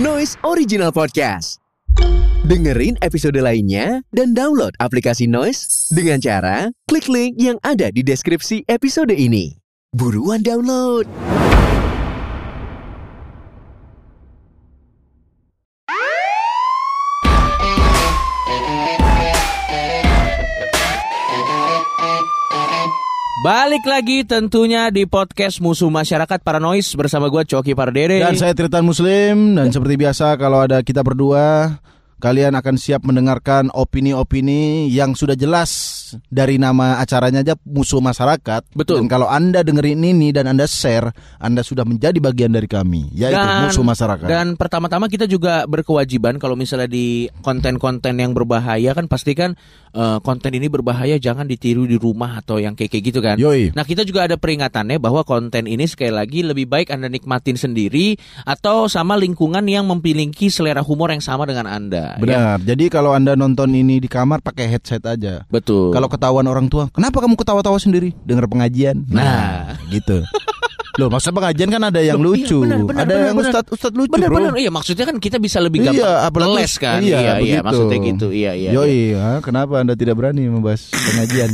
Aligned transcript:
Noise 0.00 0.40
Original 0.40 0.88
Podcast. 0.88 1.60
Dengerin 2.48 2.96
episode 3.04 3.36
lainnya 3.36 4.00
dan 4.16 4.32
download 4.32 4.72
aplikasi 4.80 5.28
Noise 5.28 5.92
dengan 5.92 6.16
cara 6.16 6.72
klik 6.88 7.12
link 7.12 7.36
yang 7.36 7.60
ada 7.60 7.92
di 7.92 8.00
deskripsi 8.00 8.64
episode 8.72 9.12
ini. 9.12 9.60
Buruan 9.92 10.40
download. 10.40 11.04
Balik 23.42 23.82
lagi 23.90 24.22
tentunya 24.22 24.86
di 24.94 25.02
podcast 25.02 25.58
Musuh 25.58 25.90
Masyarakat 25.90 26.46
Paranoid 26.46 26.86
bersama 26.94 27.26
gue 27.26 27.42
Coki 27.42 27.74
Pardede. 27.74 28.22
Dan 28.22 28.38
saya 28.38 28.54
Tritan 28.54 28.86
Muslim 28.86 29.58
dan 29.58 29.74
seperti 29.74 29.98
biasa 29.98 30.38
kalau 30.38 30.62
ada 30.62 30.78
kita 30.78 31.02
berdua 31.02 31.74
kalian 32.22 32.54
akan 32.54 32.78
siap 32.78 33.02
mendengarkan 33.02 33.66
opini-opini 33.74 34.86
yang 34.94 35.18
sudah 35.18 35.34
jelas 35.34 35.70
dari 36.28 36.56
nama 36.56 36.98
acaranya 36.98 37.40
aja 37.42 37.54
musuh 37.66 38.00
masyarakat. 38.02 38.62
Betul. 38.74 39.02
Dan 39.02 39.06
kalau 39.10 39.28
Anda 39.28 39.64
dengerin 39.64 40.02
ini 40.02 40.30
dan 40.30 40.50
Anda 40.50 40.66
share, 40.66 41.12
Anda 41.38 41.60
sudah 41.64 41.84
menjadi 41.86 42.18
bagian 42.18 42.52
dari 42.52 42.66
kami, 42.68 43.12
yaitu 43.12 43.40
musuh 43.68 43.84
masyarakat. 43.84 44.26
Dan 44.28 44.54
pertama-tama 44.56 45.08
kita 45.08 45.26
juga 45.26 45.64
berkewajiban 45.66 46.36
kalau 46.36 46.54
misalnya 46.54 46.88
di 46.88 47.28
konten-konten 47.42 48.18
yang 48.18 48.32
berbahaya 48.32 48.94
kan 48.96 49.06
pastikan 49.06 49.54
eh, 49.92 50.18
konten 50.24 50.52
ini 50.54 50.68
berbahaya 50.68 51.16
jangan 51.20 51.44
ditiru 51.44 51.84
di 51.84 51.96
rumah 51.96 52.40
atau 52.40 52.58
yang 52.58 52.72
kayak 52.76 52.92
gitu 53.02 53.20
kan. 53.20 53.36
Yoi. 53.36 53.72
Nah 53.76 53.84
kita 53.84 54.06
juga 54.06 54.24
ada 54.26 54.36
peringatannya 54.36 54.98
bahwa 54.98 55.22
konten 55.22 55.68
ini 55.68 55.84
sekali 55.84 56.12
lagi 56.12 56.40
lebih 56.44 56.68
baik 56.68 56.90
anda 56.94 57.08
nikmatin 57.08 57.56
sendiri 57.56 58.16
atau 58.46 58.88
sama 58.88 59.14
lingkungan 59.18 59.64
yang 59.68 59.86
memiliki 59.88 60.48
selera 60.48 60.80
humor 60.82 61.12
yang 61.12 61.22
sama 61.24 61.44
dengan 61.44 61.68
anda. 61.68 62.16
ya. 62.16 62.22
Benar. 62.22 62.56
Jadi 62.62 62.84
kalau 62.88 63.12
Anda 63.12 63.36
nonton 63.36 63.72
ini 63.74 64.00
di 64.00 64.08
kamar 64.08 64.40
pakai 64.40 64.66
headset 64.70 65.04
aja. 65.04 65.44
Betul. 65.48 65.92
Kalau 65.92 66.01
ketahuan 66.06 66.42
orang 66.44 66.66
tua, 66.66 66.88
kenapa 66.90 67.20
kamu 67.20 67.34
ketawa-tawa 67.34 67.76
sendiri? 67.76 68.14
Dengar 68.22 68.46
pengajian. 68.46 69.04
Nah. 69.06 69.76
gitu. 69.90 70.22
Loh, 70.96 71.08
masa 71.08 71.32
pengajian 71.32 71.72
kan 71.72 71.80
ada 71.82 72.04
yang 72.04 72.20
Loh, 72.20 72.36
iya, 72.36 72.44
lucu, 72.44 72.58
benar, 72.62 72.84
benar, 72.84 73.00
ada 73.00 73.14
benar, 73.14 73.26
yang 73.26 73.36
ustad 73.40 73.64
ustad 73.72 73.92
lucu, 73.96 74.12
bener 74.12 74.28
bro. 74.28 74.36
bener 74.36 74.52
iya 74.60 74.68
maksudnya 74.68 75.08
kan 75.08 75.16
kita 75.16 75.40
bisa 75.40 75.56
lebih 75.56 75.80
Iya, 75.80 75.88
gampang 75.88 76.20
apalagi- 76.28 76.56
les 76.60 76.72
kan 76.76 77.00
iya, 77.00 77.16
iya 77.16 77.32
iya 77.40 77.58
maksudnya 77.64 77.96
gitu 77.96 78.26
iya 78.28 78.52
iya 78.52 78.70
Yoi, 78.76 79.16
iya. 79.16 79.20
ha? 79.24 79.32
kenapa 79.40 79.80
anda 79.80 79.96
tidak 79.96 80.20
berani 80.20 80.44
membahas 80.52 80.92
pengajian? 80.92 81.48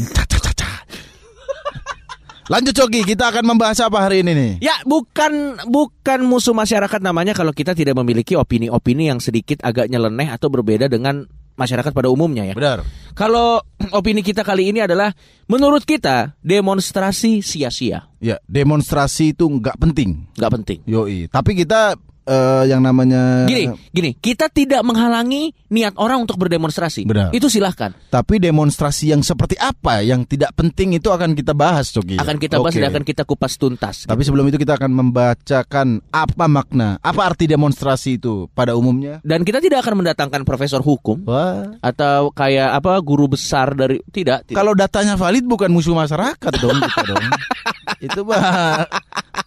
Lanjut 2.49 2.73
Coki, 2.73 3.05
kita 3.05 3.29
akan 3.29 3.45
membahas 3.45 3.77
apa 3.85 4.01
hari 4.01 4.25
ini 4.25 4.33
nih? 4.33 4.53
Ya 4.65 4.73
bukan 4.89 5.61
bukan 5.69 6.25
musuh 6.25 6.57
masyarakat 6.57 6.97
namanya 6.99 7.37
kalau 7.37 7.53
kita 7.53 7.77
tidak 7.77 7.93
memiliki 7.95 8.41
opini-opini 8.41 9.13
yang 9.13 9.21
sedikit 9.21 9.61
agak 9.61 9.93
nyeleneh 9.93 10.33
atau 10.33 10.49
berbeda 10.49 10.89
dengan 10.89 11.29
masyarakat 11.59 11.91
pada 11.91 12.09
umumnya 12.09 12.47
ya. 12.47 12.55
Benar. 12.55 12.87
Kalau 13.13 13.59
opini 13.99 14.23
kita 14.23 14.47
kali 14.47 14.71
ini 14.71 14.79
adalah 14.81 15.11
menurut 15.51 15.83
kita 15.83 16.39
demonstrasi 16.41 17.43
sia-sia, 17.43 18.07
Ya, 18.23 18.39
demonstrasi 18.47 19.35
itu 19.35 19.47
nggak 19.47 19.77
penting. 19.79 20.31
nggak 20.39 20.53
penting. 20.63 20.79
Yoi, 20.87 21.27
tapi 21.27 21.59
kita 21.59 21.99
eh, 22.29 22.65
yang 22.69 22.85
namanya 22.85 23.49
Gini, 23.49 23.73
gini, 23.89 24.11
kita 24.13 24.53
tidak 24.53 24.85
menghalangi 24.85 25.57
niat 25.73 25.97
orang 25.97 26.23
untuk 26.25 26.37
berdemonstrasi. 26.37 27.09
Benar. 27.09 27.33
Itu 27.33 27.49
silahkan. 27.49 27.97
Tapi 28.13 28.37
demonstrasi 28.37 29.17
yang 29.17 29.25
seperti 29.25 29.57
apa 29.57 30.05
yang 30.05 30.29
tidak 30.29 30.53
penting 30.53 30.97
itu 30.97 31.09
akan 31.09 31.33
kita 31.33 31.57
bahas, 31.57 31.89
Coki. 31.89 32.21
Akan 32.21 32.37
kita 32.37 32.61
bahas 32.61 32.77
Oke. 32.77 32.85
dan 32.85 32.89
akan 32.93 33.05
kita 33.05 33.23
kupas 33.25 33.57
tuntas. 33.57 34.05
Tapi 34.05 34.23
sebelum 34.25 34.49
itu 34.53 34.61
kita 34.61 34.77
akan 34.77 34.91
membacakan 34.93 36.05
apa 36.13 36.45
makna, 36.47 37.01
apa 37.01 37.21
arti 37.25 37.49
demonstrasi 37.49 38.21
itu 38.21 38.49
pada 38.53 38.77
umumnya. 38.77 39.25
Dan 39.25 39.43
kita 39.43 39.65
tidak 39.65 39.85
akan 39.85 40.05
mendatangkan 40.05 40.45
profesor 40.45 40.85
hukum 40.85 41.25
Wah, 41.25 41.73
atau 41.81 42.29
kayak 42.33 42.77
apa 42.77 43.01
guru 43.01 43.33
besar 43.33 43.73
dari 43.73 44.01
tidak. 44.13 44.45
tidak. 44.49 44.57
kalau 44.57 44.73
datanya 44.77 45.17
valid 45.17 45.45
bukan 45.45 45.73
musuh 45.73 45.97
masyarakat 45.97 46.53
dong, 46.61 46.77
kita 46.77 47.03
dong. 47.09 47.25
itu 48.07 48.21
mah 48.25 48.85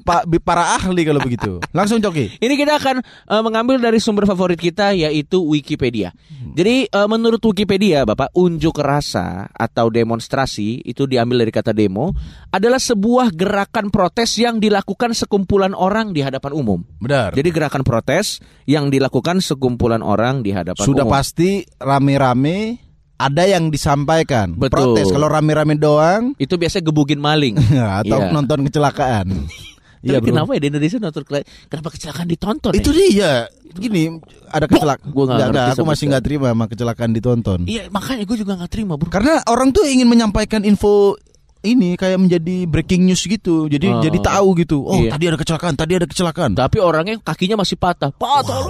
pak 0.01 0.25
para 0.41 0.75
ahli 0.75 1.05
kalau 1.05 1.21
begitu. 1.21 1.61
Langsung 1.77 1.97
Coki. 1.97 2.37
Ini 2.37 2.53
kita 2.53 2.77
akan 2.77 2.95
eh, 3.01 3.41
mengambil 3.41 3.77
dari 3.77 3.97
sumber 3.97 4.25
favorit 4.25 4.57
kita 4.57 4.91
yaitu 4.91 5.39
Wikipedia. 5.39 6.11
Jadi 6.51 6.85
eh, 6.85 7.07
menurut 7.07 7.39
Wikipedia, 7.39 8.03
Bapak, 8.03 8.33
unjuk 8.33 8.75
rasa 8.77 9.47
atau 9.49 9.87
demonstrasi 9.87 10.83
itu 10.83 11.05
diambil 11.05 11.47
dari 11.47 11.53
kata 11.53 11.71
demo 11.71 12.11
adalah 12.49 12.77
sebuah 12.77 13.31
gerakan 13.31 13.87
protes 13.87 14.35
yang 14.35 14.59
dilakukan 14.59 15.15
sekumpulan 15.15 15.71
orang 15.71 16.11
di 16.11 16.19
hadapan 16.19 16.51
umum. 16.51 16.79
Benar. 16.99 17.31
Jadi 17.31 17.49
gerakan 17.49 17.81
protes 17.81 18.41
yang 18.67 18.91
dilakukan 18.91 19.39
sekumpulan 19.39 20.03
orang 20.03 20.43
di 20.43 20.51
hadapan 20.51 20.83
Sudah 20.83 21.07
umum. 21.07 21.13
pasti 21.15 21.63
rame-rame 21.79 22.77
ada 23.21 23.45
yang 23.45 23.69
disampaikan. 23.69 24.57
Betul. 24.57 24.97
Protes 24.97 25.13
kalau 25.13 25.29
rame-rame 25.29 25.77
doang 25.77 26.33
Itu 26.41 26.57
biasanya 26.57 26.89
gebugin 26.89 27.21
maling. 27.21 27.53
atau 28.01 28.17
Iya. 28.17 28.33
nonton 28.33 28.65
kecelakaan. 28.65 29.27
Tapi 30.01 30.09
Iya, 30.09 30.17
bro. 30.17 30.27
kenapa 30.33 30.49
ya 30.57 30.59
di 30.59 30.69
Indonesia 30.73 30.97
nonton 30.97 31.23
kenapa 31.69 31.89
kecelakaan 31.93 32.27
ditonton? 32.27 32.71
Itu 32.73 32.89
ya? 32.89 32.97
dia. 33.05 33.33
Gini, 33.71 34.03
ada 34.49 34.65
kecelakaan. 34.65 35.13
Gua 35.13 35.23
nggak 35.29 35.47
ngerti 35.47 35.71
aku 35.77 35.85
masih 35.85 36.05
nggak 36.09 36.23
terima 36.25 36.47
sama 36.51 36.65
kecelakaan 36.65 37.11
ditonton. 37.13 37.59
Iya, 37.69 37.87
makanya 37.87 38.23
gue 38.25 38.37
juga 38.41 38.57
nggak 38.57 38.71
terima, 38.73 38.97
Bro. 38.97 39.13
Karena 39.13 39.39
orang 39.45 39.69
tuh 39.69 39.85
ingin 39.85 40.09
menyampaikan 40.09 40.65
info 40.65 41.15
ini 41.61 41.93
kayak 41.93 42.17
menjadi 42.17 42.65
breaking 42.65 43.05
news 43.05 43.21
gitu. 43.21 43.69
Jadi 43.69 43.85
Oh. 43.87 44.01
jadi 44.01 44.17
tahu 44.17 44.47
gitu. 44.57 44.81
Oh, 44.81 44.97
Iya. 44.97 45.13
tadi 45.13 45.25
ada 45.29 45.37
kecelakaan, 45.37 45.73
tadi 45.77 45.93
ada 45.93 46.07
kecelakaan. 46.09 46.51
Tapi 46.57 46.77
orangnya 46.81 47.21
kakinya 47.21 47.61
masih 47.61 47.77
patah. 47.77 48.09
Patah. 48.11 48.65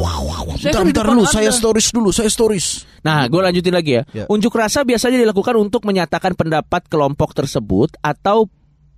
Saya 0.59 0.75
Bentar, 0.75 0.75
kan 0.75 0.85
bentar 0.91 1.05
dulu, 1.07 1.23
Anda. 1.23 1.31
saya 1.31 1.49
stories 1.49 1.87
dulu, 1.89 2.09
saya 2.11 2.27
stories. 2.27 2.83
Nah, 3.01 3.25
gue 3.25 3.39
lanjutin 3.39 3.71
lagi 3.73 3.91
ya. 3.95 4.03
Ya. 4.11 4.25
Unjuk 4.27 4.51
rasa 4.53 4.83
biasanya 4.83 5.17
dilakukan 5.17 5.55
untuk 5.55 5.87
menyatakan 5.87 6.35
pendapat 6.35 6.85
kelompok 6.85 7.31
tersebut 7.33 7.95
atau 7.97 8.51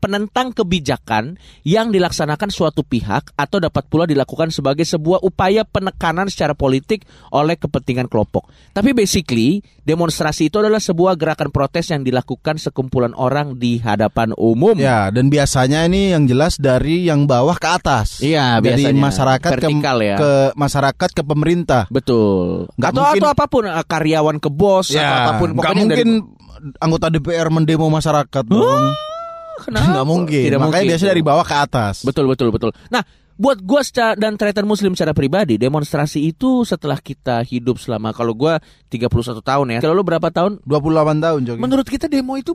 penentang 0.03 0.51
kebijakan 0.51 1.39
yang 1.63 1.87
dilaksanakan 1.87 2.51
suatu 2.51 2.83
pihak 2.83 3.31
atau 3.39 3.63
dapat 3.63 3.87
pula 3.87 4.03
dilakukan 4.03 4.51
sebagai 4.51 4.83
sebuah 4.83 5.23
upaya 5.23 5.63
penekanan 5.63 6.27
secara 6.27 6.51
politik 6.51 7.07
oleh 7.31 7.55
kepentingan 7.55 8.11
kelompok. 8.11 8.51
Tapi 8.75 8.91
basically, 8.91 9.63
demonstrasi 9.87 10.51
itu 10.51 10.59
adalah 10.59 10.83
sebuah 10.83 11.15
gerakan 11.15 11.55
protes 11.55 11.87
yang 11.95 12.03
dilakukan 12.03 12.59
sekumpulan 12.59 13.15
orang 13.15 13.55
di 13.55 13.79
hadapan 13.79 14.35
umum. 14.35 14.75
Ya, 14.75 15.07
dan 15.07 15.31
biasanya 15.31 15.87
ini 15.87 16.11
yang 16.11 16.27
jelas 16.27 16.59
dari 16.59 17.07
yang 17.07 17.23
bawah 17.23 17.55
ke 17.55 17.67
atas. 17.71 18.19
Iya, 18.19 18.59
dari 18.59 18.83
biasanya. 18.83 18.99
masyarakat 19.07 19.51
ke, 19.55 19.67
ya. 20.03 20.15
ke 20.19 20.31
masyarakat 20.59 21.09
ke 21.15 21.23
pemerintah. 21.23 21.87
Betul. 21.87 22.67
Nggak 22.75 22.91
atau 22.91 23.03
mungkin- 23.07 23.23
atau 23.23 23.29
apa 23.31 23.45
pun 23.47 23.63
eh, 23.71 23.85
karyawan 23.87 24.37
ke 24.43 24.49
bos 24.51 24.91
atau 24.91 24.99
apa 24.99 25.31
pun 25.39 25.49
pokoknya 25.55 25.83
mungkin 25.87 26.09
dari- 26.19 26.43
anggota 26.83 27.07
DPR 27.07 27.47
mendemo 27.47 27.87
masyarakat 27.87 28.43
dong. 28.43 29.12
Kenapa? 29.61 29.87
Nggak 29.91 30.07
mungkin. 30.07 30.43
Tidak 30.43 30.57
Makanya 30.57 30.73
mungkin. 30.73 30.89
biasanya 30.89 31.11
dari 31.11 31.23
bawah 31.23 31.43
ke 31.43 31.55
atas. 31.55 31.95
Betul 32.01 32.25
betul 32.25 32.49
betul. 32.49 32.71
Nah, 32.87 33.01
buat 33.33 33.57
gua 33.59 33.81
secara, 33.81 34.13
dan 34.13 34.33
Tretan 34.33 34.63
Muslim 34.63 34.93
secara 34.93 35.11
pribadi, 35.11 35.55
demonstrasi 35.55 36.21
itu 36.23 36.61
setelah 36.63 36.97
kita 36.97 37.41
hidup 37.41 37.77
selama 37.77 38.09
kalau 38.09 38.31
gua 38.31 38.57
31 38.87 39.09
tahun 39.39 39.65
ya. 39.67 39.79
Kalau 39.79 39.93
lu 39.93 40.01
berapa 40.01 40.27
tahun? 40.27 40.61
28 40.61 40.77
tahun, 41.19 41.39
Jogi. 41.43 41.59
Menurut 41.59 41.85
kita 41.85 42.05
demo 42.05 42.33
itu 42.33 42.53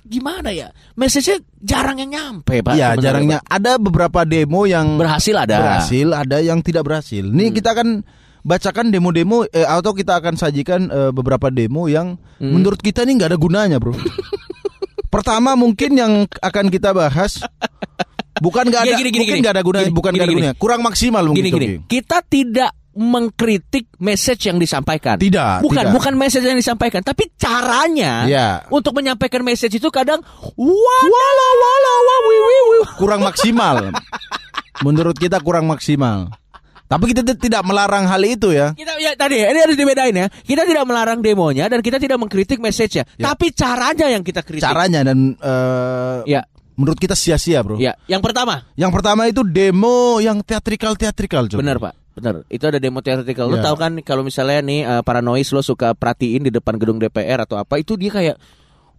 gimana 0.00 0.48
ya? 0.48 0.70
Message-nya 0.94 1.36
jarang 1.58 1.98
yang 1.98 2.10
nyampe, 2.10 2.62
Pak. 2.62 2.72
Iya, 2.72 2.96
jarangnya 2.96 3.42
ada 3.42 3.76
beberapa 3.76 4.22
demo 4.22 4.64
yang 4.64 4.94
Pak. 4.94 4.98
berhasil 4.98 5.34
ada. 5.34 5.56
berhasil, 5.58 6.06
ada 6.08 6.38
yang 6.38 6.58
tidak 6.60 6.82
berhasil. 6.82 7.22
Nih 7.22 7.50
Hmm. 7.50 7.56
kita 7.56 7.68
akan 7.72 7.88
bacakan 8.40 8.88
demo-demo 8.88 9.44
eh, 9.44 9.66
atau 9.66 9.92
kita 9.92 10.16
akan 10.16 10.34
sajikan 10.34 10.86
eh, 10.86 11.10
beberapa 11.10 11.50
demo 11.50 11.84
yang 11.86 12.16
Hmm. 12.38 12.54
menurut 12.54 12.78
kita 12.78 13.02
nih 13.02 13.18
nggak 13.18 13.30
ada 13.34 13.38
gunanya, 13.38 13.76
Bro. 13.76 13.92
Pertama 15.08 15.56
mungkin 15.56 15.90
yang 15.92 16.12
akan 16.28 16.66
kita 16.68 16.92
bahas 16.92 17.40
bukan 18.38 18.68
nggak 18.68 18.82
Ya, 18.84 18.94
ada 18.94 18.98
gini, 19.00 19.10
gini, 19.10 19.18
mungkin 19.24 19.36
nggak 19.40 19.54
ada 19.54 19.62
gunanya, 19.62 19.88
Gini, 19.88 19.96
bukan 19.96 20.10
gini, 20.10 20.16
nggak 20.16 20.28
ada 20.28 20.36
gunanya. 20.36 20.54
Kurang 20.56 20.80
maksimal 20.80 21.22
mungkin. 21.24 21.42
Gini 21.42 21.50
gini. 21.50 21.66
Kita 21.84 22.20
tidak 22.22 22.70
mengkritik 22.98 23.94
message 23.96 24.50
yang 24.50 24.58
disampaikan. 24.58 25.16
Tidak, 25.16 25.62
Bukan, 25.62 25.86
tidak. 25.86 25.94
bukan 25.94 26.14
message 26.18 26.42
yang 26.42 26.58
disampaikan, 26.58 26.98
tapi 27.00 27.30
caranya 27.34 28.26
Iya. 28.26 28.48
untuk 28.68 28.90
menyampaikan 28.92 29.40
message 29.40 29.70
itu 29.72 29.86
kadang 29.88 30.18
wala 30.58 31.26
wala 31.54 31.94
wa 31.96 32.16
wi 32.26 32.36
wi 32.36 32.58
wi. 32.66 32.78
Kurang 32.98 33.22
maksimal. 33.22 33.94
menurut 34.78 35.14
kita 35.14 35.38
kurang 35.38 35.66
maksimal. 35.66 36.30
Tapi 36.88 37.04
kita 37.06 37.20
tidak 37.30 37.62
melarang 37.62 38.04
hal 38.04 38.22
itu 38.22 38.48
ya. 38.48 38.72
Kita 38.72 38.96
ya 38.96 39.12
tadi 39.12 39.36
ini 39.38 39.60
harus 39.60 39.76
dibedain 39.76 40.10
ya. 40.10 40.26
Kita 40.32 40.64
tidak 40.64 40.82
melarang 40.82 41.20
demonya 41.20 41.68
dan 41.68 41.78
kita 41.78 41.96
tidak 41.96 42.16
mengkritik 42.16 42.56
message-nya, 42.56 43.04
Ya. 43.14 43.28
tapi 43.28 43.52
caranya 43.52 44.08
yang 44.08 44.24
kita 44.24 44.40
kritik. 44.40 44.64
Caranya 44.64 45.04
dan 45.04 45.36
eh, 45.36 46.18
Ya, 46.26 46.48
menurut 46.74 46.96
kita 46.96 47.12
sia-sia, 47.12 47.60
Bro. 47.60 47.76
ya. 47.76 47.92
Yang 48.04 48.22
pertama, 48.24 48.64
Yang 48.72 48.92
pertama 48.94 49.22
itu 49.26 49.44
demo 49.44 50.16
yang 50.18 50.40
teatrikal-teatrikal, 50.40 51.44
Jogi. 51.46 51.60
benar 51.60 51.76
Pak. 51.76 51.92
Benar. 52.14 52.34
Itu 52.48 52.64
ada 52.66 52.78
demo 52.78 52.98
teatrikal. 52.98 53.46
Lo 53.46 53.60
Ya. 53.60 53.64
tahu 53.64 53.76
kan 53.76 53.92
kalau 54.00 54.24
misalnya 54.24 54.58
nih 54.58 54.80
eh, 54.82 55.02
para 55.04 55.20
noise 55.20 55.52
lo 55.52 55.60
suka 55.60 55.92
perhatiin 55.92 56.40
di 56.40 56.50
depan 56.50 56.74
gedung 56.74 56.96
DPR 56.96 57.44
atau 57.44 57.54
apa 57.54 57.76
itu 57.76 57.94
dia 57.94 58.10
kayak 58.10 58.36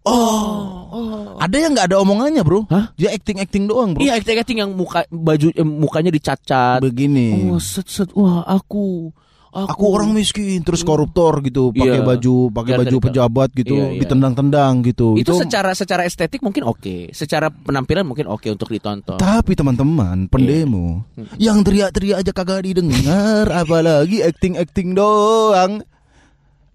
Oh, 0.08 1.36
ada 1.38 1.56
yang 1.60 1.76
nggak 1.76 1.92
ada 1.92 1.98
omongannya 2.00 2.42
bro? 2.42 2.64
Hah? 2.72 2.96
Dia 2.96 3.12
acting 3.12 3.40
acting 3.40 3.68
doang 3.68 3.94
bro. 3.94 4.02
Iya 4.02 4.16
acting 4.16 4.38
acting 4.40 4.58
yang 4.64 4.72
muka 4.72 5.04
baju 5.08 5.48
eh, 5.52 5.66
mukanya 5.66 6.10
dicacat. 6.10 6.80
Begini. 6.80 7.52
Oh 7.52 7.60
set 7.60 7.88
set 7.88 8.10
wah 8.16 8.44
aku 8.44 9.12
Aku 9.50 9.90
orang 9.90 10.14
miskin 10.14 10.62
terus 10.62 10.86
koruptor 10.86 11.42
gitu, 11.42 11.74
pakai 11.74 11.98
Iya. 11.98 12.06
baju 12.06 12.54
pakai 12.54 12.74
baju 12.78 12.98
dari- 13.02 13.06
pejabat 13.10 13.50
gitu, 13.58 13.82
Iya, 13.82 13.98
iya. 13.98 14.00
ditendang-tendang 14.06 14.86
gitu. 14.86 15.18
itu, 15.18 15.34
secara 15.34 15.74
secara 15.74 16.06
estetik 16.06 16.46
mungkin 16.46 16.70
oke, 16.70 17.10
secara 17.18 17.50
penampilan 17.50 18.06
mungkin 18.06 18.30
oke 18.30 18.46
untuk 18.46 18.70
ditonton. 18.70 19.18
Tapi 19.18 19.58
teman-teman, 19.58 20.30
pendemo 20.30 21.02
yang 21.42 21.66
teriak-teriak 21.66 22.22
aja 22.22 22.30
kagak 22.30 22.62
didengar, 22.62 23.50
apalagi 23.66 24.22
acting-acting 24.22 24.94
doang. 24.94 25.82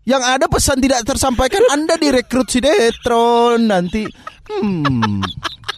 Yang 0.04 0.22
ada 0.24 0.46
pesan 0.48 0.78
tidak 0.84 1.00
tersampaikan, 1.08 1.64
Anda 1.74 1.96
direkrut 1.96 2.48
sinetron 2.48 3.68
nanti. 3.68 4.04
Hmm. 4.44 5.24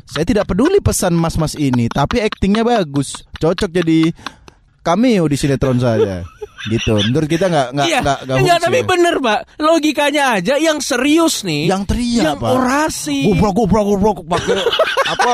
Saya 0.06 0.24
tidak 0.26 0.50
peduli 0.50 0.82
pesan 0.82 1.14
mas-mas 1.14 1.54
ini, 1.54 1.86
tapi 1.86 2.22
actingnya 2.22 2.66
bagus, 2.66 3.22
cocok 3.38 3.70
jadi 3.70 4.10
cameo 4.82 5.26
di 5.30 5.36
sinetron 5.38 5.78
saya. 5.78 6.26
Gitu. 6.66 6.94
Menurut 7.10 7.30
kita 7.30 7.46
nggak 7.46 7.68
nggak 7.74 7.86
iya, 7.86 8.00
nggak 8.02 8.18
nggak 8.26 8.38
iya, 8.42 8.54
hooks 8.54 8.64
tapi 8.66 8.78
ya. 8.82 8.86
bener 8.86 9.14
pak, 9.22 9.40
logikanya 9.62 10.22
aja 10.40 10.54
yang 10.58 10.78
serius 10.82 11.46
nih, 11.46 11.70
Yang 11.70 11.82
teriak 11.94 12.24
yang 12.26 12.38
Pak. 12.42 12.50
orasi. 12.50 13.18
Goblok 13.30 13.54
goblok 13.54 13.84
goblok 13.86 14.18
pakai 14.26 14.58
apa 15.14 15.32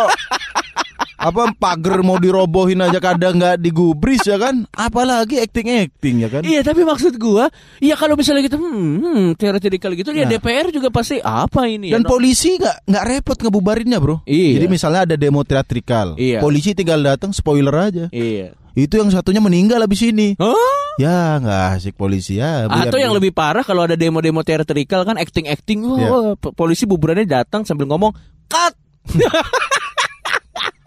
apa 1.23 1.55
pagar 1.55 2.01
mau 2.01 2.17
dirobohin 2.17 2.79
aja 2.79 2.99
kadang 2.99 3.39
nggak 3.39 3.57
digubris 3.57 4.23
ya 4.23 4.37
kan 4.37 4.67
apalagi 4.69 5.39
acting 5.39 5.71
acting 5.71 6.17
ya 6.19 6.29
kan 6.29 6.43
Iya 6.43 6.61
tapi 6.61 6.83
maksud 6.83 7.15
gua 7.15 7.47
Ya 7.79 7.95
kalau 7.95 8.13
misalnya 8.13 8.43
gitu 8.43 8.59
Hmm, 8.59 8.99
hmm 8.99 9.27
teoretikal 9.33 9.93
gitu 9.93 10.11
Ya 10.11 10.23
Nah. 10.23 10.31
DPR 10.33 10.69
juga 10.69 10.89
pasti 10.89 11.19
Apa 11.19 11.65
ini 11.65 11.89
dan 11.89 12.03
ya 12.03 12.09
polisi 12.09 12.55
nggak 12.55 12.77
nggak 12.85 13.05
repot 13.07 13.39
ngebubarinnya 13.39 13.97
bro 13.97 14.21
Iya. 14.25 14.59
jadi 14.59 14.67
misalnya 14.67 15.01
ada 15.05 15.15
demo 15.15 15.41
teatrikal 15.41 16.15
Iya. 16.15 16.39
polisi 16.39 16.73
tinggal 16.73 16.99
datang 16.99 17.31
spoiler 17.31 17.73
aja 17.73 18.05
Iya 18.09 18.59
itu 18.73 18.97
yang 18.97 19.09
satunya 19.09 19.39
meninggal 19.39 19.79
habis 19.79 20.01
ini 20.01 20.33
Hah? 20.35 20.97
ya 20.97 21.39
nggak 21.39 21.63
asik 21.77 21.95
polisi 21.95 22.37
ya 22.37 22.65
biar- 22.67 22.89
Atau 22.89 22.97
yang 22.97 23.13
lebih 23.13 23.31
parah 23.31 23.61
Kalau 23.61 23.85
ada 23.85 23.95
demo-demo 23.95 24.41
teatrikal 24.41 25.05
kan 25.05 25.15
Acting-acting 25.15 25.79
Wah, 25.83 25.95
Iya. 25.95 26.09
wah, 26.09 26.33
p- 26.35 26.51
polisi 26.51 26.83
buburannya 26.83 27.25
datang 27.25 27.63
Sambil 27.63 27.85
ngomong 27.85 28.11
Cut 28.47 28.75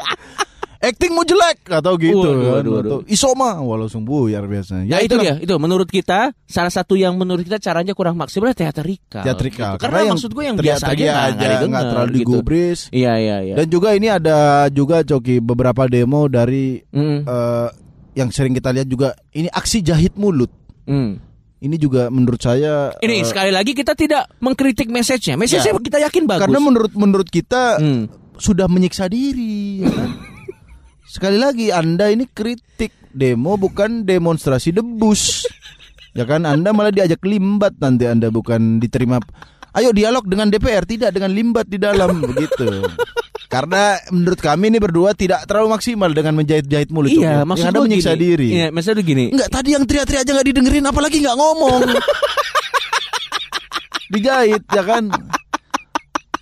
acting 0.77 1.11
mau 1.11 1.23
jelek 1.23 1.65
atau 1.67 1.97
gitu 1.97 2.13
Waduh, 2.13 2.35
kan 2.35 2.53
waduh, 2.61 2.71
waduh. 2.75 2.99
isoma 3.07 3.57
wah 3.57 3.73
langsung 3.75 4.05
buyar 4.05 4.45
biasanya 4.45 4.85
Ya, 4.85 4.97
itu 4.99 5.17
itulah. 5.17 5.23
dia 5.33 5.35
Itu 5.41 5.57
menurut 5.57 5.89
kita 5.89 6.29
Salah 6.45 6.69
satu 6.69 6.93
yang 6.93 7.15
menurut 7.15 7.41
kita 7.41 7.57
Caranya 7.57 7.91
kurang 7.91 8.13
maksimal 8.15 8.53
Teatrikal 8.53 9.23
teatrikal 9.23 9.75
gitu. 9.75 9.81
Karena, 9.81 9.99
maksud 10.07 10.29
gue 10.29 10.43
yang 10.43 10.53
biasa 10.55 10.85
aja 10.87 11.33
nggak- 11.33 11.65
nggak 11.65 11.83
terlalu 11.89 12.09
gitu. 12.11 12.19
digubris 12.21 12.79
Iya 12.91 13.13
iya 13.17 13.37
iya 13.41 13.55
Dan 13.55 13.67
juga 13.67 13.89
ini 13.91 14.07
ada 14.07 14.37
juga 14.69 15.01
Coki 15.01 15.39
beberapa 15.39 15.85
demo 15.85 16.27
dari 16.27 16.77
Mm, 16.85 17.19
eh, 17.23 17.67
yang 18.13 18.29
sering 18.29 18.53
kita 18.53 18.69
lihat 18.69 18.85
juga 18.85 19.11
ini 19.31 19.49
aksi 19.49 19.81
jahit 19.81 20.13
mulut. 20.15 20.53
mm. 20.85 21.11
Ini 21.57 21.75
juga 21.75 22.07
menurut 22.07 22.37
saya 22.37 22.93
Ini 22.95 23.15
eh, 23.15 23.25
sekali 23.25 23.49
lagi 23.49 23.73
kita 23.73 23.91
tidak 23.91 24.29
mengkritik 24.37 24.85
message-nya 24.85 25.33
Message-nya 25.33 25.73
Ya. 25.73 25.81
kita 25.81 25.97
yakin 26.03 26.23
bagus 26.25 26.45
karena 26.45 26.59
menurut 26.61 26.91
menurut 26.93 27.25
kita 27.25 27.81
Hmm. 27.81 28.05
Sudah 28.37 28.67
menyiksa 28.67 29.07
diri. 29.07 29.83
ya 29.83 29.91
kan? 29.91 30.09
Sekali 31.05 31.37
lagi 31.37 31.69
Anda 31.69 32.09
ini 32.09 32.25
kritik 32.25 32.91
demo 33.13 33.55
bukan 33.55 34.03
demonstrasi 34.03 34.71
debus. 34.71 35.45
Ya 36.11 36.23
kan 36.23 36.43
Anda 36.43 36.71
malah 36.71 36.91
diajak 36.91 37.21
limbat 37.21 37.77
nanti 37.77 38.07
Anda 38.07 38.31
bukan 38.31 38.79
diterima. 38.79 39.19
Ayo 39.75 39.91
dialog 39.91 40.23
dengan 40.23 40.47
DPR 40.47 40.87
tidak 40.87 41.11
dengan 41.11 41.35
limbat 41.35 41.67
di 41.67 41.75
dalam 41.75 42.19
begitu. 42.31 42.87
Karena 43.45 43.99
menurut 44.09 44.39
kami 44.39 44.71
ini 44.71 44.79
berdua 44.79 45.13
tidak 45.13 45.43
terlalu 45.45 45.75
maksimal 45.75 46.09
dengan 46.11 46.33
menjahit-jahit 46.35 46.89
mulut. 46.89 47.11
Iya, 47.11 47.43
Coki. 47.43 47.47
maksud 47.47 47.61
Yang 47.61 47.69
Anda 47.69 47.79
gua 47.79 47.87
menyiksa 47.87 48.11
gini. 48.15 48.23
diri. 48.23 48.49
Iya, 48.51 48.67
maksudnya 48.71 49.03
gini. 49.05 49.25
Enggak 49.35 49.49
tadi 49.51 49.69
yang 49.75 49.83
teriak-teriak 49.85 50.21
aja 50.25 50.31
nggak 50.33 50.47
didengerin 50.49 50.85
apalagi 50.87 51.17
nggak 51.21 51.37
ngomong. 51.37 51.81
Dijahit 54.15 54.63
ya 54.69 54.83
kan. 54.83 55.03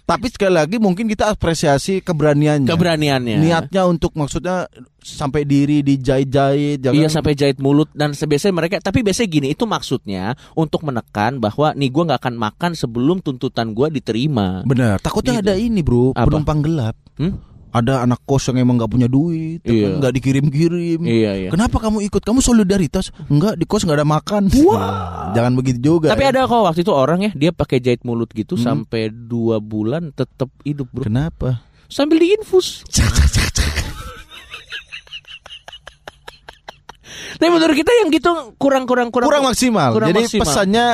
Tapi 0.03 0.27
sekali 0.27 0.51
lagi 0.51 0.75
mungkin 0.83 1.07
kita 1.07 1.31
apresiasi 1.31 2.03
keberaniannya. 2.03 2.67
Keberaniannya. 2.67 3.39
Niatnya 3.39 3.87
untuk 3.87 4.11
maksudnya 4.19 4.67
sampai 4.99 5.43
diri 5.43 5.83
dijahit-jahit 5.83 6.79
ya 6.79 6.91
Iya 6.95 7.11
sampai 7.11 7.35
jahit 7.35 7.59
mulut 7.59 7.91
dan 7.91 8.15
sebiasanya 8.15 8.55
mereka 8.55 8.75
tapi 8.79 9.03
biasanya 9.03 9.29
gini 9.31 9.47
itu 9.51 9.67
maksudnya 9.67 10.35
untuk 10.55 10.83
menekan 10.87 11.43
bahwa 11.43 11.75
nih 11.75 11.91
gua 11.91 12.03
nggak 12.11 12.19
akan 12.23 12.35
makan 12.39 12.71
sebelum 12.75 13.19
tuntutan 13.19 13.71
gua 13.71 13.87
diterima. 13.87 14.63
Benar. 14.67 14.99
Takutnya 14.99 15.39
Gitu. 15.39 15.43
ada 15.43 15.55
ini, 15.55 15.79
Bro, 15.83 16.15
Apa? 16.15 16.27
penumpang 16.27 16.59
gelap. 16.63 16.95
Hmm? 17.19 17.39
Ada 17.73 18.05
anak 18.05 18.21
kos 18.21 18.45
yang 18.47 18.61
emang 18.61 18.77
nggak 18.77 18.87
punya 18.87 19.09
duit, 19.09 19.59
ya 19.59 19.73
Iya. 19.73 19.87
nggak 19.97 20.13
dikirim-kirim. 20.13 20.99
Iya 21.01 21.31
iya. 21.35 21.49
Kenapa 21.49 21.81
kamu 21.81 22.05
ikut? 22.05 22.21
Kamu 22.21 22.37
solidaritas? 22.37 23.09
Enggak, 23.25 23.57
di 23.57 23.65
kos 23.65 23.81
nggak 23.81 23.97
ada 23.97 24.05
makan. 24.05 24.45
Nah, 24.45 25.33
jangan 25.33 25.53
begitu 25.53 25.79
juga. 25.81 26.13
Tapi 26.13 26.21
ya. 26.21 26.29
ada 26.29 26.45
kok 26.45 26.61
waktu 26.63 26.81
itu 26.81 26.93
orang 26.93 27.19
ya 27.19 27.31
dia 27.33 27.49
pakai 27.49 27.81
jahit 27.81 28.01
mulut 28.03 28.29
gitu 28.29 28.53
Hmm. 28.53 28.85
sampai 28.85 29.09
dua 29.09 29.57
bulan 29.57 30.09
tetap 30.11 30.53
hidup 30.61 30.85
bro. 30.87 31.03
Kenapa? 31.03 31.65
Sambil 31.87 32.21
diinfus. 32.21 32.85
Tapi 37.33 37.49
menurut 37.49 37.73
kita 37.73 37.91
yang 37.95 38.09
gitu 38.09 38.29
kurang 38.55 38.85
kurang 38.85 39.09
kurang 39.09 39.27
kurang 39.27 39.43
maksimal. 39.45 39.89
kurang 39.91 40.09
Jadi 40.09 40.21
maksimal. 40.23 40.41
pesannya 40.45 40.85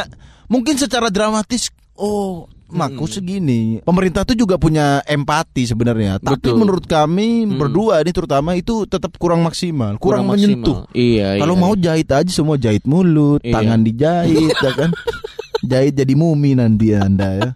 mungkin 0.48 0.76
secara 0.76 1.08
dramatis 1.08 1.70
oh 1.94 2.48
maku 2.70 3.06
Hmm. 3.06 3.14
segini. 3.14 3.62
Pemerintah 3.82 4.24
tuh 4.24 4.34
juga 4.34 4.56
punya 4.56 5.02
empati 5.04 5.66
sebenarnya. 5.66 6.18
Tapi 6.18 6.38
Betul. 6.40 6.58
menurut 6.58 6.86
kami 6.86 7.44
Hmm. 7.44 7.58
berdua 7.58 8.00
ini 8.00 8.12
terutama 8.12 8.54
itu 8.54 8.86
tetap 8.86 9.18
kurang 9.18 9.42
maksimal, 9.42 9.98
kurang, 9.98 10.26
menyentuh. 10.26 10.86
maksimal. 10.86 10.96
Iya. 10.96 11.30
Kalau 11.38 11.56
iya. 11.56 11.62
mau 11.62 11.74
jahit 11.74 12.10
aja 12.10 12.32
semua 12.32 12.56
jahit 12.56 12.86
mulut, 12.86 13.42
Iya. 13.42 13.54
tangan 13.58 13.80
dijahit 13.82 14.56
ya 14.56 14.72
kan. 14.74 14.90
jahit 15.70 15.94
jadi 15.94 16.14
mumi 16.14 16.56
nanti 16.56 16.94
Anda 16.94 17.30
ya. 17.36 17.50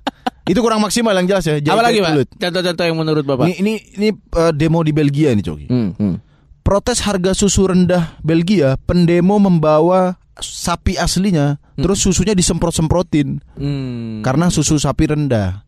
Itu 0.43 0.59
kurang 0.59 0.83
maksimal 0.83 1.15
yang 1.15 1.25
jelas 1.25 1.45
ya. 1.45 1.55
Jahit, 1.55 1.71
apa 1.71 1.81
lagi 1.81 1.97
jahit 1.97 2.03
pak? 2.03 2.11
mulut. 2.11 2.27
Contoh-contoh 2.35 2.83
yang 2.83 2.97
menurut 2.99 3.23
bapak? 3.23 3.45
Ini 3.47 3.53
ini 3.59 3.73
ini 3.95 4.07
uh, 4.35 4.51
demo 4.51 4.83
di 4.83 4.91
Belgia 4.91 5.31
nih 5.31 5.45
Coki. 5.45 5.67
Hmm, 5.71 5.95
hmm. 5.95 6.15
Protes 6.63 7.03
harga 7.03 7.31
susu 7.31 7.67
rendah 7.67 8.15
Belgia, 8.19 8.79
pendemo 8.83 9.35
membawa 9.35 10.15
sapi 10.35 10.95
aslinya, 10.95 11.57
terus 11.75 11.99
susunya 11.99 12.33
disemprot-semprotin 12.33 13.37
Hmm. 13.53 14.21
karena 14.21 14.47
susu 14.47 14.75
sapi 14.75 15.05
rendah. 15.05 15.61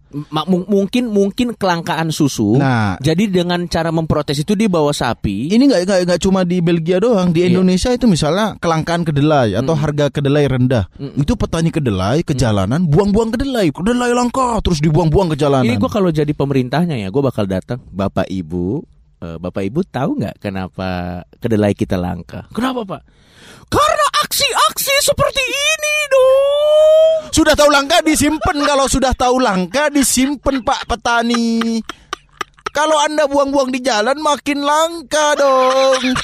Mung- 0.48 0.64
mungkin 0.66 1.12
mungkin 1.12 1.52
kelangkaan 1.52 2.08
susu. 2.08 2.56
Nah, 2.56 2.96
Jadi 3.04 3.28
dengan 3.28 3.68
cara 3.68 3.92
memprotes 3.92 4.40
itu 4.40 4.56
dia 4.56 4.72
bawa 4.72 4.90
sapi. 4.90 5.52
ini 5.52 5.68
nggak 5.68 5.82
nggak 5.84 6.00
nggak 6.08 6.22
cuma 6.24 6.48
di 6.48 6.64
Belgia 6.64 7.04
doang, 7.04 7.36
di 7.36 7.44
Iya. 7.44 7.52
Indonesia 7.52 7.92
itu 7.92 8.08
misalnya 8.08 8.56
kelangkaan 8.56 9.04
kedelai 9.04 9.60
atau 9.60 9.76
harga 9.76 10.08
kedelai 10.08 10.48
rendah. 10.48 10.88
Mm. 10.96 11.20
Itu 11.20 11.36
petani 11.36 11.68
kedelai 11.68 12.24
ke 12.24 12.32
jalanan 12.32 12.88
buang-buang 12.88 13.36
kedelai, 13.36 13.76
kedelai 13.76 14.16
langka 14.16 14.64
terus 14.64 14.80
dibuang-buang 14.80 15.36
ke 15.36 15.38
jalanan. 15.38 15.68
Ini 15.68 15.76
gue 15.76 15.92
kalau 15.92 16.08
jadi 16.08 16.32
pemerintahnya 16.32 16.96
ya, 16.96 17.12
gue 17.12 17.20
bakal 17.22 17.44
datang. 17.44 17.84
Bapak 17.84 18.32
Ibu, 18.32 18.88
eh, 19.20 19.36
Bapak 19.36 19.68
Ibu 19.68 19.84
tahu 19.84 20.16
nggak 20.16 20.40
kenapa 20.40 20.88
kedelai 21.44 21.76
kita 21.76 22.00
langka? 22.00 22.48
Kenapa 22.56 22.88
Pak? 22.88 23.02
Aksi-aksi 24.24 24.96
seperti 25.04 25.44
ini 25.44 25.96
dong. 26.08 27.36
Sudah 27.36 27.52
tahu 27.52 27.68
langka 27.68 28.00
disimpan 28.00 28.58
kalau 28.64 28.88
sudah 28.88 29.12
tahu 29.12 29.44
langka 29.44 29.92
disimpan 29.92 30.64
Pak 30.64 30.88
petani. 30.88 31.84
Kalau 32.72 32.96
Anda 33.00 33.28
buang-buang 33.28 33.72
di 33.76 33.84
jalan 33.84 34.20
makin 34.24 34.64
langka 34.64 35.36
dong. 35.36 36.16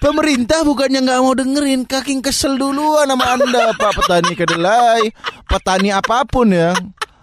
Pemerintah 0.00 0.64
bukannya 0.64 1.04
nggak 1.04 1.20
mau 1.20 1.36
dengerin, 1.36 1.84
kaking 1.84 2.24
kesel 2.24 2.56
duluan 2.56 3.04
sama 3.12 3.36
Anda 3.36 3.76
Pak 3.76 4.00
petani 4.00 4.32
kedelai, 4.32 5.12
petani 5.44 5.92
apa 5.92 6.24
pun 6.24 6.50
ya. 6.50 6.72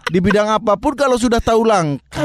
Di 0.07 0.19
bidang 0.19 0.47
apa 0.47 0.73
pun 0.75 0.95
kalau 0.95 1.15
sudah 1.15 1.37
tahu 1.37 1.67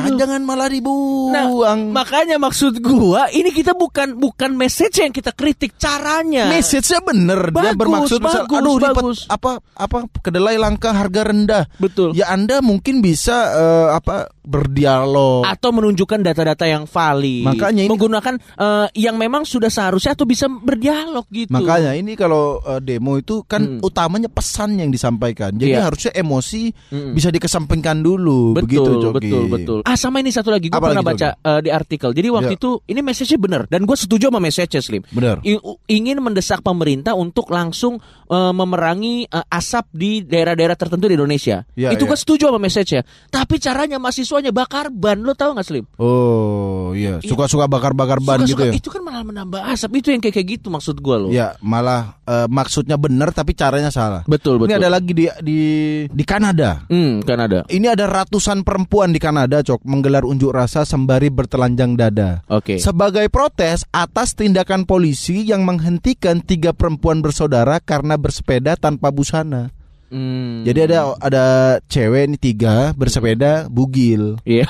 Aduh. 0.09 0.17
jangan 0.17 0.39
malah 0.41 0.65
Nah, 0.65 0.73
dibuang. 0.73 1.91
makanya 1.91 2.39
maksud 2.39 2.79
gua 2.79 3.27
ini 3.29 3.51
kita 3.51 3.75
bukan 3.75 4.15
bukan 4.15 4.55
message 4.55 4.99
yang 4.99 5.11
kita 5.11 5.31
kritik 5.31 5.75
caranya. 5.75 6.47
Message-nya 6.47 7.03
bener 7.03 7.51
dia 7.51 7.73
Bagus, 7.73 7.77
bermaksud 7.77 8.19
misal, 8.19 8.45
bagus, 8.45 8.57
aduh 8.57 8.77
ini 8.77 8.87
pet- 8.87 8.97
bagus. 8.97 9.19
apa 9.27 9.51
apa 9.75 9.99
kedelai 10.21 10.57
langka 10.57 10.91
harga 10.91 11.23
rendah. 11.25 11.65
Betul. 11.77 12.15
Ya 12.15 12.31
Anda 12.31 12.63
mungkin 12.63 13.03
bisa 13.03 13.37
eh, 13.53 13.89
apa 13.93 14.31
berdialog. 14.43 15.45
atau 15.45 15.71
menunjukkan 15.71 16.21
data-data 16.21 16.65
yang 16.65 16.85
valid. 16.85 17.45
Makanya 17.45 17.83
ini- 17.83 17.91
menggunakan 17.91 18.35
eh, 18.39 18.87
yang 18.99 19.15
memang 19.15 19.43
sudah 19.43 19.69
seharusnya 19.69 20.13
atau 20.13 20.25
bisa 20.25 20.47
berdialog 20.47 21.27
gitu. 21.29 21.51
Makanya 21.51 21.95
ini 21.95 22.15
kalau 22.15 22.59
eh, 22.61 22.81
demo 22.81 23.17
itu 23.17 23.43
kan 23.45 23.79
Hmm. 23.79 23.79
utamanya 23.81 24.27
pesan 24.27 24.77
yang 24.77 24.91
disampaikan. 24.91 25.55
Jadi 25.55 25.73
Iya. 25.73 25.83
harusnya 25.85 26.13
emosi 26.13 26.63
Mm-mm. 26.91 27.13
bisa 27.13 27.29
dikesampingkan 27.29 27.99
dulu 27.99 28.55
begitu 28.55 28.83
betul, 28.83 29.03
Coki. 29.03 29.17
betul, 29.19 29.45
betul. 29.49 29.79
Ah 29.83 29.95
sama 29.95 30.19
ini 30.19 30.31
satu 30.31 30.51
lagi, 30.51 30.67
gue 30.67 30.75
pernah 30.75 31.01
lagi, 31.01 31.11
baca 31.15 31.29
eh, 31.35 31.61
di 31.61 31.71
artikel. 31.71 32.11
Jadi 32.11 32.29
waktu 32.29 32.55
Ya. 32.55 32.59
itu 32.59 32.71
ini 32.85 33.01
message-nya 33.01 33.39
benar 33.39 33.63
dan 33.67 33.83
gue 33.83 33.97
setuju 33.97 34.29
sama 34.29 34.39
message 34.39 34.75
Slim. 34.79 35.03
Benar. 35.09 35.39
I- 35.43 35.61
ingin 35.89 36.19
mendesak 36.19 36.61
pemerintah 36.61 37.15
untuk 37.15 37.47
langsung 37.49 38.03
eh, 38.33 38.53
memerangi 38.57 39.29
eh, 39.29 39.45
asap 39.53 39.93
di 39.93 40.25
daerah-daerah 40.25 40.73
tertentu 40.73 41.07
di 41.07 41.15
Indonesia. 41.15 41.69
Iya, 41.77 41.93
itu 41.93 42.05
iya. 42.05 42.11
gue 42.11 42.19
setuju 42.19 42.45
sama 42.49 42.59
message-nya. 42.59 43.03
Tapi 43.29 43.61
caranya 43.61 44.01
mahasiswanya 44.01 44.51
bakar 44.51 44.89
ban, 44.89 45.21
lo 45.21 45.37
tahu 45.37 45.53
nggak 45.53 45.67
Slim? 45.69 45.85
Oh 46.01 46.97
iya, 46.97 47.21
suka-suka 47.21 47.69
bakar-bakar 47.69 48.19
ban 48.19 48.41
gitu 48.43 48.57
Suka-suka- 48.57 48.73
ya. 48.73 48.81
Itu 48.81 48.89
kan 48.89 49.03
malah 49.13 49.29
menambah 49.29 49.61
asap. 49.77 50.01
Itu 50.01 50.09
yang 50.09 50.25
kayak 50.25 50.35
kayak 50.41 50.49
gitu 50.57 50.67
maksud 50.73 50.97
gue 50.97 51.17
loh. 51.21 51.29
Ya, 51.29 51.53
malah 51.61 52.17
eh, 52.25 52.49
maksudnya 52.49 52.97
benar 52.97 53.37
tapi 53.37 53.53
caranya 53.53 53.93
salah. 53.93 54.25
Betul 54.25 54.57
betul. 54.57 54.73
Ini 54.73 54.81
ada 54.81 54.89
lagi 54.89 55.13
di 55.13 55.29
di 55.45 55.61
di 56.09 56.25
Kanada. 56.25 56.89
Hmm, 56.89 57.21
kan 57.21 57.37
ada. 57.45 57.69
Ini 57.69 57.93
ada 57.93 58.09
ratusan 58.09 58.65
perempuan 58.65 59.13
di 59.13 59.21
Kanada, 59.21 59.61
Cok, 59.61 59.85
menggelar 59.85 60.25
unjuk 60.25 60.57
rasa 60.57 60.89
sembari 60.89 61.29
bertelanjang 61.29 61.93
dada. 61.93 62.41
Oke. 62.49 62.81
Sebagai 62.81 63.29
protes 63.29 63.85
atas 63.93 64.33
tindakan 64.33 64.89
polisi 64.89 65.45
yang 65.45 65.69
menghentikan 65.69 66.41
tiga 66.41 66.73
perempuan 66.73 67.21
bersaudara 67.21 67.85
karena 67.85 68.17
bersepeda 68.17 68.81
tanpa 68.81 69.13
busana. 69.13 69.69
Hmm. 70.09 70.65
Jadi 70.65 70.93
ada 70.93 71.17
ada 71.21 71.45
cewek 71.89 72.33
ini 72.33 72.37
tiga 72.41 72.93
bersepeda 72.97 73.69
bugil, 73.69 74.41
Iya. 74.49 74.69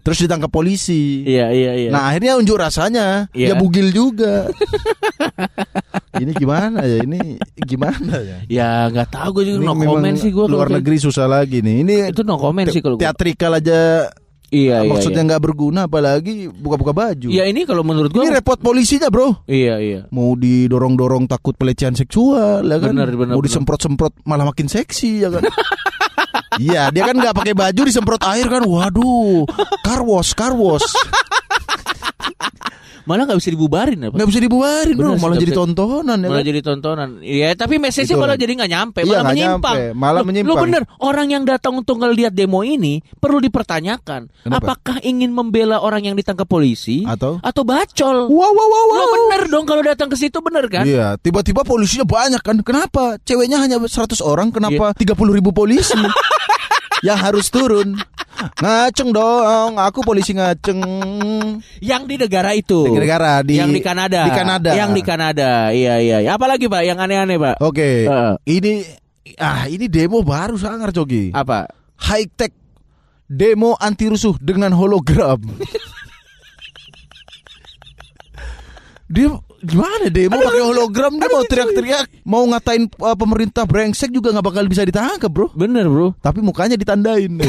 Terus 0.00 0.18
ditangkap 0.24 0.50
polisi. 0.50 1.22
Iya 1.24 1.52
iya 1.52 1.72
iya. 1.76 1.90
Nah 1.92 2.12
akhirnya 2.12 2.36
unjuk 2.40 2.56
rasanya 2.56 3.28
Iya. 3.36 3.52
ya 3.52 3.54
bugil 3.56 3.92
juga. 3.92 4.48
ini 6.22 6.32
gimana 6.36 6.84
ya? 6.84 7.04
Ini 7.04 7.20
gimana 7.64 8.14
ya? 8.20 8.38
ya 8.48 8.70
nggak 8.90 9.08
tahu 9.12 9.40
gue 9.40 9.44
juga 9.52 9.58
Ini 9.60 9.66
no 9.66 9.74
comment 9.76 10.16
sih 10.16 10.30
gue 10.32 10.44
luar 10.48 10.68
negeri 10.72 10.96
susah 10.98 11.26
lagi 11.28 11.60
nih. 11.60 11.76
Ini 11.84 11.94
itu 12.12 12.24
no 12.24 12.40
comment 12.40 12.68
sih 12.68 12.80
kalau 12.80 12.96
teatrikal 12.96 13.56
aja 13.56 14.10
Iya 14.50 14.82
iya. 14.82 14.90
maksudnya 14.90 15.22
iya. 15.22 15.28
nggak 15.30 15.42
berguna 15.46 15.80
apalagi 15.86 16.50
buka-buka 16.50 16.90
baju. 16.90 17.28
Ya 17.30 17.46
ini 17.46 17.62
kalau 17.62 17.86
menurut 17.86 18.10
gue 18.10 18.26
Ini 18.26 18.42
repot 18.42 18.58
polisinya, 18.58 19.06
Bro. 19.06 19.46
Iya 19.46 19.78
iya. 19.78 20.00
Mau 20.10 20.34
didorong-dorong 20.34 21.30
takut 21.30 21.54
pelecehan 21.54 21.94
seksual, 21.94 22.66
ya 22.66 22.82
kan? 22.82 22.90
Bener, 22.90 23.14
bener, 23.14 23.38
Mau 23.38 23.42
disemprot-semprot 23.46 24.26
malah 24.26 24.50
makin 24.50 24.66
seksi, 24.66 25.22
ya 25.22 25.30
kan? 25.30 25.46
Iya, 26.56 26.90
dia 26.90 27.02
kan 27.04 27.14
nggak 27.14 27.30
pakai 27.32 27.54
baju 27.54 27.80
disemprot 27.84 28.22
air 28.26 28.46
kan. 28.46 28.62
Waduh, 28.62 29.46
car 29.80 30.02
wash, 30.02 30.34
car 30.34 30.50
wash. 30.50 30.82
Malah 33.00 33.26
nggak 33.26 33.40
bisa 33.42 33.50
dibubarin 33.50 33.98
apa? 34.06 34.14
Nggak 34.14 34.28
bisa 34.28 34.38
dibuarin, 34.38 34.94
Bener 34.94 35.02
bro. 35.02 35.18
sih, 35.18 35.22
Malah 35.24 35.36
jadi 35.36 35.50
bisa- 35.50 35.58
tontonan 35.58 36.18
ya 36.20 36.28
malah 36.30 36.36
kan? 36.36 36.46
jadi 36.46 36.60
tontonan. 36.62 37.08
Iya, 37.18 37.48
tapi 37.58 37.74
message-nya 37.80 38.14
Betul. 38.14 38.22
malah 38.22 38.36
jadi 38.38 38.52
nggak 38.54 38.70
nyampe, 38.70 38.98
Iya, 39.00 39.02
malah 39.02 39.16
nggak 39.18 39.32
menyimpang. 39.34 39.76
nyampe, 39.80 39.98
malah 39.98 40.20
Lu- 40.20 40.28
menyimpang. 40.30 40.50
Lu 40.52 40.62
bener, 40.62 40.82
orang 41.00 41.26
yang 41.26 41.42
datang 41.42 41.72
untuk 41.74 41.96
ngelihat 41.96 42.30
demo 42.30 42.60
ini 42.62 42.94
perlu 43.18 43.40
dipertanyakan, 43.40 44.30
Kenapa? 44.46 44.62
apakah 44.62 44.96
ingin 45.02 45.32
membela 45.32 45.80
orang 45.80 46.02
yang 46.04 46.14
ditangkap 46.14 46.46
polisi 46.46 47.02
Atau? 47.02 47.40
atau 47.40 47.62
bacol? 47.64 48.30
Wow, 48.30 48.52
wow, 48.52 48.68
wow, 48.68 48.84
wow. 48.86 49.06
bener 49.10 49.42
dong 49.48 49.64
kalau 49.64 49.82
datang 49.82 50.06
ke 50.06 50.14
situ 50.14 50.38
bener 50.38 50.68
kan? 50.68 50.84
Iya, 50.86 51.18
tiba-tiba 51.18 51.64
polisinya 51.64 52.06
banyak 52.06 52.42
kan? 52.44 52.62
Kenapa? 52.62 53.18
Ceweknya 53.20 53.58
hanya 53.58 53.80
100 53.80 54.22
orang, 54.22 54.54
kenapa 54.54 54.94
Iya. 54.94 55.16
30 55.16 55.34
ribu 55.34 55.50
polisi 55.50 55.98
yang 57.00 57.18
harus 57.18 57.48
turun? 57.48 57.96
Ngaceng 58.60 59.12
dong, 59.12 59.76
aku 59.76 60.00
polisi 60.00 60.32
ngaceng. 60.32 60.80
Yang 61.80 62.02
di 62.08 62.14
negara 62.16 62.56
itu. 62.56 62.88
Di 62.88 62.92
negara 62.96 63.44
di 63.44 63.60
yang 63.60 63.68
di 63.72 63.84
Kanada. 63.84 64.24
Di 64.24 64.32
Kanada. 64.32 64.70
Yang 64.72 64.90
di 64.96 65.02
Kanada. 65.04 65.50
Iya 65.72 66.00
iya. 66.00 66.18
Apalagi 66.32 66.64
Pak 66.68 66.82
yang 66.84 66.96
aneh-aneh 66.96 67.36
Pak? 67.36 67.60
Oke. 67.60 68.08
Heeh. 68.08 68.34
Ini 68.48 68.72
ah 69.36 69.68
ini 69.68 69.92
demo 69.92 70.24
baru 70.24 70.56
sangar 70.56 70.88
Cogi. 70.92 71.36
Apa? 71.36 71.68
High 72.00 72.28
tech 72.32 72.52
demo 73.28 73.76
anti 73.76 74.08
rusuh 74.08 74.40
dengan 74.40 74.72
hologram. 74.72 75.40
dia 79.10 79.28
gimana 79.60 80.08
demo 80.08 80.40
pakai 80.40 80.62
hologram 80.64 81.12
dia 81.20 81.28
mau 81.28 81.44
teriak-teriak 81.44 82.04
mau 82.24 82.42
ngatain 82.48 82.88
uh, 82.96 83.16
pemerintah 83.16 83.68
brengsek 83.68 84.08
juga 84.08 84.32
nggak 84.32 84.46
bakal 84.46 84.64
bisa 84.66 84.82
ditangkap 84.82 85.28
bro. 85.28 85.52
Bener 85.52 85.84
bro. 85.86 86.16
tapi 86.18 86.40
mukanya 86.40 86.80
ditandain. 86.80 87.30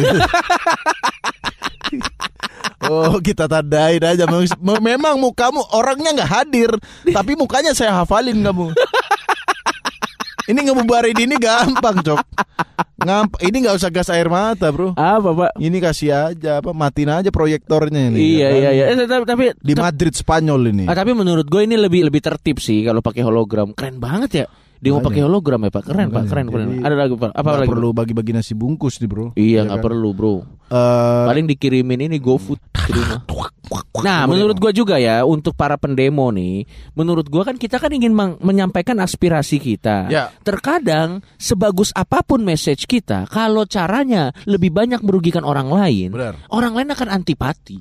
Oh 2.81 3.21
kita 3.21 3.45
tandain 3.45 4.01
aja. 4.01 4.25
Mem- 4.25 4.81
Memang 4.81 5.15
mukamu 5.21 5.61
orangnya 5.71 6.17
nggak 6.17 6.31
hadir 6.31 6.71
Tapi 7.17 7.37
mukanya 7.37 7.77
saya 7.77 7.93
hafalin 7.93 8.41
kamu 8.41 8.73
Ini 10.51 10.59
ngebubarin 10.67 11.15
ini 11.15 11.35
gampang 11.39 12.03
cok 12.03 12.19
Ngamp 13.01 13.39
Ini 13.41 13.55
nggak 13.65 13.75
usah 13.79 13.89
gas 13.89 14.11
air 14.11 14.27
mata 14.27 14.67
bro 14.69 14.93
Apa 14.93 15.31
Pak? 15.31 15.51
Ini 15.57 15.77
kasih 15.79 16.09
aja 16.11 16.59
apa 16.59 16.75
Matiin 16.75 17.09
aja 17.09 17.29
proyektornya 17.31 18.11
ini 18.11 18.37
Iya 18.37 18.45
ya 18.45 18.49
kan? 18.51 18.59
iya 18.59 18.69
iya. 18.75 18.85
Eh, 18.93 19.07
tapi 19.07 19.23
tapi 19.25 19.43
Di 19.57 19.73
Madrid 19.73 20.13
Spanyol 20.13 20.61
ini 20.69 20.85
Ah, 20.85 20.93
tapi 20.93 21.15
menurut 21.15 21.47
gue 21.47 21.61
ini 21.63 21.79
lebih 21.79 22.11
lebih 22.11 22.21
tertib 22.21 22.59
sih 22.59 22.83
kalau 22.83 22.99
pakai 22.99 23.23
hologram. 23.23 23.71
Keren 23.73 23.97
banget 23.97 24.31
ya. 24.43 24.45
Dia 24.81 24.89
mau 24.89 24.97
Makanya. 24.97 25.13
pakai 25.13 25.21
hologram 25.23 25.59
ya 25.61 25.69
Pak. 25.69 25.83
Keren 25.85 26.07
Pak, 26.09 26.23
keren 26.25 26.45
keren. 26.49 26.67
Jadi, 26.67 26.81
Ada 26.81 26.95
lagi 26.97 27.13
Pak. 27.13 27.29
Apa 27.31 27.37
Nggak 27.37 27.59
lagi? 27.61 27.69
perlu 27.69 27.89
bagi-bagi 27.93 28.31
nasi 28.33 28.53
bungkus 28.53 28.97
nih 28.97 29.05
bro 29.05 29.25
Iya 29.33 29.45
Ya 29.53 29.61
nggak 29.63 29.77
kan? 29.77 29.85
perlu 29.85 30.09
bro. 30.11 30.35
Eh, 30.67 31.25
Paling 31.29 31.45
dikirimin 31.45 32.01
ini 32.01 32.17
GoFood 32.17 32.59
ke 32.73 32.91
rumah. 32.91 33.21
Nah, 34.01 34.25
menurut 34.25 34.57
gua 34.57 34.71
juga 34.71 34.97
ya 34.97 35.21
untuk 35.21 35.53
para 35.53 35.77
pendemo 35.77 36.27
nih, 36.27 36.65
menurut 36.91 37.27
gua 37.27 37.45
kan 37.45 37.55
kita 37.55 37.77
kan 37.77 37.87
ingin 37.87 38.11
menyampaikan 38.41 38.97
aspirasi 38.97 39.61
kita. 39.61 40.09
Ya. 40.09 40.33
Terkadang 40.41 41.21
sebagus 41.37 41.93
apa 41.93 42.19
pun 42.19 42.41
message 42.41 42.83
kita, 42.83 43.27
kalau 43.27 43.63
caranya 43.63 44.33
lebih 44.43 44.73
banyak 44.73 44.99
merugikan 44.99 45.43
orang 45.43 45.69
lain, 45.69 46.09
Benar. 46.09 46.35
orang 46.49 46.73
lain 46.73 46.89
akan 46.89 47.07
antipati. 47.13 47.79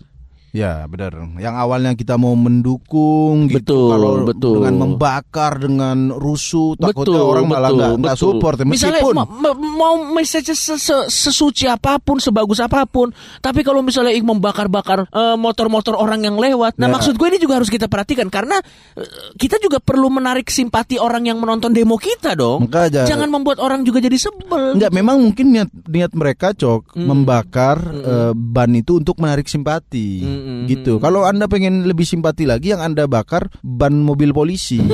Ya 0.50 0.82
benar. 0.84 1.14
Yang 1.36 1.54
awalnya 1.56 1.92
kita 1.94 2.14
mau 2.14 2.34
mendukung 2.34 3.46
gitu 3.46 3.62
Betul, 3.62 3.86
kalau 3.88 4.10
betul. 4.24 4.54
dengan 4.58 4.74
membakar 4.76 5.52
dengan 5.56 6.10
rusuh 6.10 6.74
takutnya 6.74 7.16
betul, 7.16 7.30
orang 7.30 7.44
malah 7.46 7.68
betul, 7.68 7.78
nggak 7.78 7.90
nggak 7.96 8.16
betul. 8.16 8.24
support 8.34 8.56
ya. 8.56 8.64
Misalnya 8.64 8.98
meskipun 8.98 9.14
ma- 9.14 9.30
ma- 9.30 9.58
mau 9.60 9.94
message 10.10 10.50
se- 10.50 10.74
se- 10.76 11.06
sesuci 11.06 11.64
apa 11.64 11.96
pun, 11.96 12.18
sebagus 12.18 12.58
apa 12.58 12.82
pun, 12.82 13.10
tapi 13.38 13.62
kalau 13.62 13.78
misalnya 13.80 14.10
membakar-bakar 14.16 15.06
eh, 15.06 15.36
motor-motor 15.36 15.94
orang 15.94 16.22
yang 16.22 16.34
lewat, 16.34 16.74
nah 16.76 16.86
Ya. 16.86 16.92
maksud 16.92 17.14
gue 17.14 17.28
ini 17.28 17.38
juga 17.38 17.54
harus 17.56 17.70
kita 17.70 17.86
perhatikan 17.86 18.26
karena 18.26 18.58
eh, 18.96 19.06
kita 19.36 19.58
juga 19.58 19.78
perlu 19.78 20.10
menarik 20.10 20.50
simpati 20.50 20.96
orang 20.96 21.24
yang 21.24 21.38
menonton 21.38 21.70
demo 21.70 21.94
kita 21.94 22.34
dong. 22.34 22.66
Makanya. 22.66 23.06
Jangan 23.06 23.30
membuat 23.30 23.62
orang 23.62 23.82
juga 23.82 23.98
jadi 23.98 24.18
sebel. 24.18 24.74
Enggak, 24.74 24.90
memang 24.90 25.16
mungkin 25.16 25.54
niat 25.54 25.70
niat 25.86 26.10
mereka 26.10 26.50
cok 26.52 26.90
Hmm. 26.90 27.06
membakar 27.06 27.78
eh, 27.92 28.32
ban 28.34 28.70
itu 28.72 28.98
untuk 28.98 29.14
menarik 29.16 29.46
simpati, 29.46 30.20
Hmm, 30.20 30.39
hmm, 30.40 30.64
gitu. 30.66 30.96
Kalau 30.96 31.28
anda 31.28 31.44
pengen 31.46 31.84
lebih 31.84 32.08
simpati 32.08 32.48
lagi, 32.48 32.72
yang 32.72 32.80
anda 32.80 33.04
bakar 33.04 33.52
ban 33.60 33.92
mobil 33.92 34.32
polisi, 34.32 34.80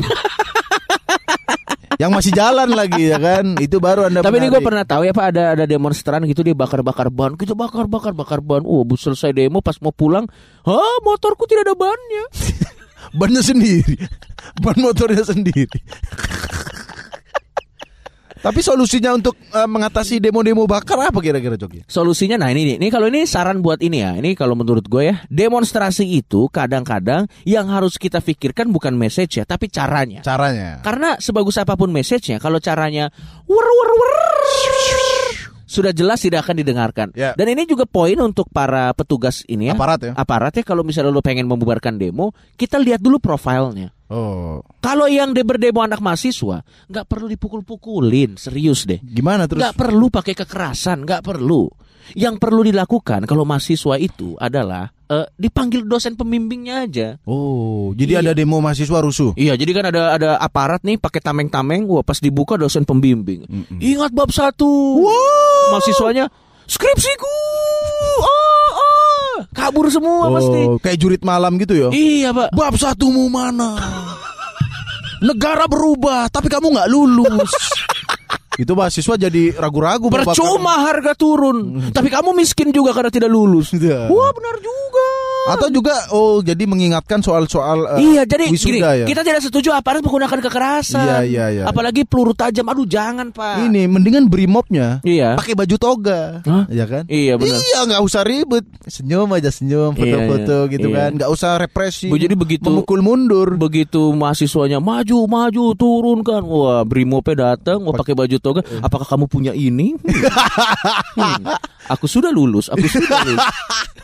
yang 2.02 2.12
masih 2.12 2.34
jalan 2.34 2.68
lagi 2.74 3.08
ya 3.08 3.16
kan, 3.16 3.56
itu 3.62 3.80
baru 3.80 4.10
anda. 4.10 4.20
Tapi 4.20 4.36
ini 4.36 4.52
gue 4.52 4.60
menarik. 4.60 4.68
pernah 4.68 4.84
tahu 4.84 5.02
ya 5.08 5.12
pak 5.16 5.26
ada 5.32 5.42
ada 5.56 5.64
demonstran 5.64 6.20
gitu 6.28 6.44
dia 6.44 6.52
bakar-bakar 6.52 7.08
ban, 7.08 7.38
kita 7.38 7.56
bakar-bakar 7.56 8.12
bakar 8.12 8.44
ban. 8.44 8.66
Oh, 8.68 8.84
bu 8.84 8.98
selesai 8.98 9.32
demo 9.32 9.64
pas 9.64 9.78
mau 9.80 9.94
pulang, 9.94 10.28
hah 10.66 10.96
motorku 11.06 11.48
tidak 11.48 11.72
ada 11.72 11.74
bannya. 11.78 12.24
bannya 13.18 13.40
sendiri, 13.40 13.96
ban 14.64 14.76
motornya 14.76 15.24
sendiri. 15.24 15.80
Tapi 18.40 18.60
solusinya 18.60 19.16
untuk 19.16 19.36
eh, 19.38 19.68
mengatasi 19.68 20.20
demo-demo 20.20 20.68
bakar 20.68 21.00
apa 21.00 21.18
kira-kira 21.24 21.56
Coki? 21.56 21.88
Solusinya 21.88 22.36
nah 22.36 22.52
ini 22.52 22.74
nih. 22.74 22.76
Ini 22.80 22.88
kalau 22.92 23.08
ini 23.08 23.24
saran 23.24 23.64
buat 23.64 23.80
ini 23.80 24.04
ya. 24.04 24.12
Ini 24.16 24.36
kalau 24.36 24.56
menurut 24.56 24.84
gue 24.86 25.12
ya, 25.12 25.16
demonstrasi 25.32 26.04
itu 26.04 26.48
kadang-kadang 26.52 27.28
yang 27.48 27.66
harus 27.72 27.96
kita 27.96 28.20
pikirkan 28.20 28.68
bukan 28.72 28.92
message 28.96 29.40
ya, 29.40 29.44
tapi 29.48 29.72
caranya. 29.72 30.20
Caranya. 30.20 30.80
Karena 30.84 31.16
sebagus 31.16 31.56
apa 31.56 31.74
pun 31.74 31.88
message-nya, 31.92 32.36
kalau 32.36 32.60
caranya 32.60 33.08
wer 33.48 33.66
wer 33.66 33.90
wer 33.96 34.16
sudah 35.66 35.90
jelas 35.90 36.22
tidak 36.22 36.46
akan 36.46 36.62
didengarkan. 36.62 37.08
Ya. 37.12 37.34
Dan 37.34 37.52
ini 37.52 37.66
juga 37.66 37.84
poin 37.84 38.16
untuk 38.22 38.48
para 38.48 38.94
petugas 38.94 39.42
ini 39.50 39.68
ya. 39.68 39.74
Aparat 39.74 40.00
ya. 40.00 40.12
Aparat 40.14 40.54
ya 40.56 40.64
kalau 40.64 40.86
misalnya 40.86 41.10
lo 41.10 41.20
pengen 41.20 41.50
membubarkan 41.50 41.98
demo, 41.98 42.32
kita 42.54 42.78
lihat 42.78 43.02
dulu 43.02 43.18
profilnya. 43.18 43.95
Oh, 44.06 44.62
Kalau 44.78 45.10
yang 45.10 45.34
de 45.34 45.42
berdemo 45.42 45.82
anak 45.82 45.98
mahasiswa, 45.98 46.62
nggak 46.86 47.06
perlu 47.06 47.26
dipukul-pukulin, 47.26 48.38
serius 48.38 48.86
deh. 48.86 49.02
gimana 49.02 49.50
terus? 49.50 49.58
Nggak 49.58 49.74
perlu 49.74 50.06
pakai 50.08 50.34
kekerasan, 50.34 51.02
nggak 51.02 51.26
perlu. 51.26 51.66
Yang 52.14 52.38
perlu 52.38 52.62
dilakukan 52.62 53.26
kalau 53.26 53.42
mahasiswa 53.42 53.98
itu 53.98 54.38
adalah 54.38 54.94
eh, 55.10 55.26
dipanggil 55.34 55.82
dosen 55.82 56.14
pembimbingnya 56.14 56.86
aja. 56.86 57.08
Oh, 57.26 57.90
jadi 57.98 58.22
Iya. 58.22 58.30
ada 58.30 58.32
demo 58.32 58.62
mahasiswa 58.62 58.98
rusuh. 59.02 59.34
Iya, 59.34 59.58
jadi 59.58 59.70
kan 59.74 59.84
ada 59.90 60.14
ada 60.14 60.30
aparat 60.38 60.86
nih 60.86 61.02
pakai 61.02 61.18
tameng-tameng, 61.18 61.82
wah 61.90 62.06
pas 62.06 62.22
dibuka 62.22 62.54
dosen 62.54 62.86
pembimbing. 62.86 63.42
Ingat 63.76 64.14
bab 64.14 64.30
satu. 64.30 65.02
Mahasiswanya 65.74 66.30
skripsiku. 66.70 67.34
Ah. 68.22 68.45
Kabur 69.56 69.88
semua 69.88 70.28
pasti. 70.36 70.60
Oh, 70.68 70.76
kayak 70.76 70.98
jurit 71.00 71.22
malam 71.24 71.56
gitu 71.56 71.72
ya. 71.72 71.88
Iya, 71.88 72.30
Pak. 72.36 72.52
Bab 72.52 72.76
satu 72.76 73.08
mau 73.08 73.32
mana? 73.32 73.72
Negara 75.24 75.64
berubah, 75.64 76.28
tapi 76.28 76.52
kamu 76.52 76.76
nggak 76.76 76.88
lulus. 76.92 77.52
Itu 78.62 78.72
mahasiswa 78.72 79.16
jadi 79.20 79.52
ragu-ragu. 79.56 80.08
Percuma 80.08 80.80
harga 80.88 81.12
turun, 81.12 81.88
tapi 81.92 82.08
kamu 82.08 82.32
miskin 82.32 82.72
juga 82.72 82.96
karena 82.96 83.12
tidak 83.12 83.28
lulus. 83.28 83.72
Iya. 83.76 84.08
Wah, 84.08 84.32
benar 84.32 84.56
juga. 84.60 84.75
Atau 85.48 85.68
juga 85.68 85.94
oh 86.10 86.38
jadi 86.38 86.62
mengingatkan 86.62 87.20
soal-soal 87.20 87.96
eh, 87.96 88.02
Iya, 88.04 88.22
jadi 88.24 88.50
gini, 88.50 88.54
wisuda 88.54 88.90
ya. 88.94 89.06
kita 89.06 89.22
tidak 89.22 89.40
setuju 89.40 89.70
aparat 89.70 90.02
menggunakan 90.02 90.38
kekerasan. 90.40 91.02
Iya, 91.02 91.18
iya, 91.22 91.44
iya. 91.50 91.62
Apalagi 91.64 92.02
peluru 92.02 92.32
tajam. 92.32 92.66
Aduh, 92.66 92.84
jangan, 92.84 93.30
Pak. 93.30 93.62
Ini 93.62 93.86
mendingan 93.86 94.26
brimobnya 94.26 94.98
Iya. 95.00 95.34
pakai 95.34 95.54
baju 95.54 95.76
toga, 95.76 96.42
Hah? 96.42 96.64
ya 96.66 96.84
kan? 96.84 97.06
Iya, 97.06 97.36
benar. 97.36 97.56
Iya 97.56 97.78
nggak 97.86 98.02
usah 98.02 98.22
ribet, 98.22 98.64
senyum 98.84 99.28
aja 99.30 99.48
senyum, 99.48 99.92
foto-foto 99.92 100.58
Iya, 100.64 100.72
gitu 100.72 100.88
iya. 100.90 100.96
kan, 100.98 101.10
nggak 101.14 101.30
usah 101.30 101.50
represi. 101.56 102.08
Jadi 102.08 102.34
begitu- 102.34 102.66
memukul 102.66 103.00
mundur. 103.00 103.54
Begitu 103.56 104.10
mahasiswanya 104.10 104.78
maju, 104.78 105.24
maju, 105.24 105.64
turunkan. 105.72 106.42
Wah, 106.42 106.82
Brimope 106.82 107.32
datang, 107.32 107.78
mau 107.80 107.92
pakai 107.92 108.12
baju 108.12 108.36
toga. 108.36 108.60
Apakah 108.80 109.06
kamu 109.06 109.26
punya 109.26 109.52
ini? 109.52 109.94
Hmm. 111.14 111.42
Aku 111.86 112.04
sudah 112.04 112.34
lulus, 112.34 112.66
aku 112.66 112.82
sudah 112.84 113.22
lulus. 113.22 113.46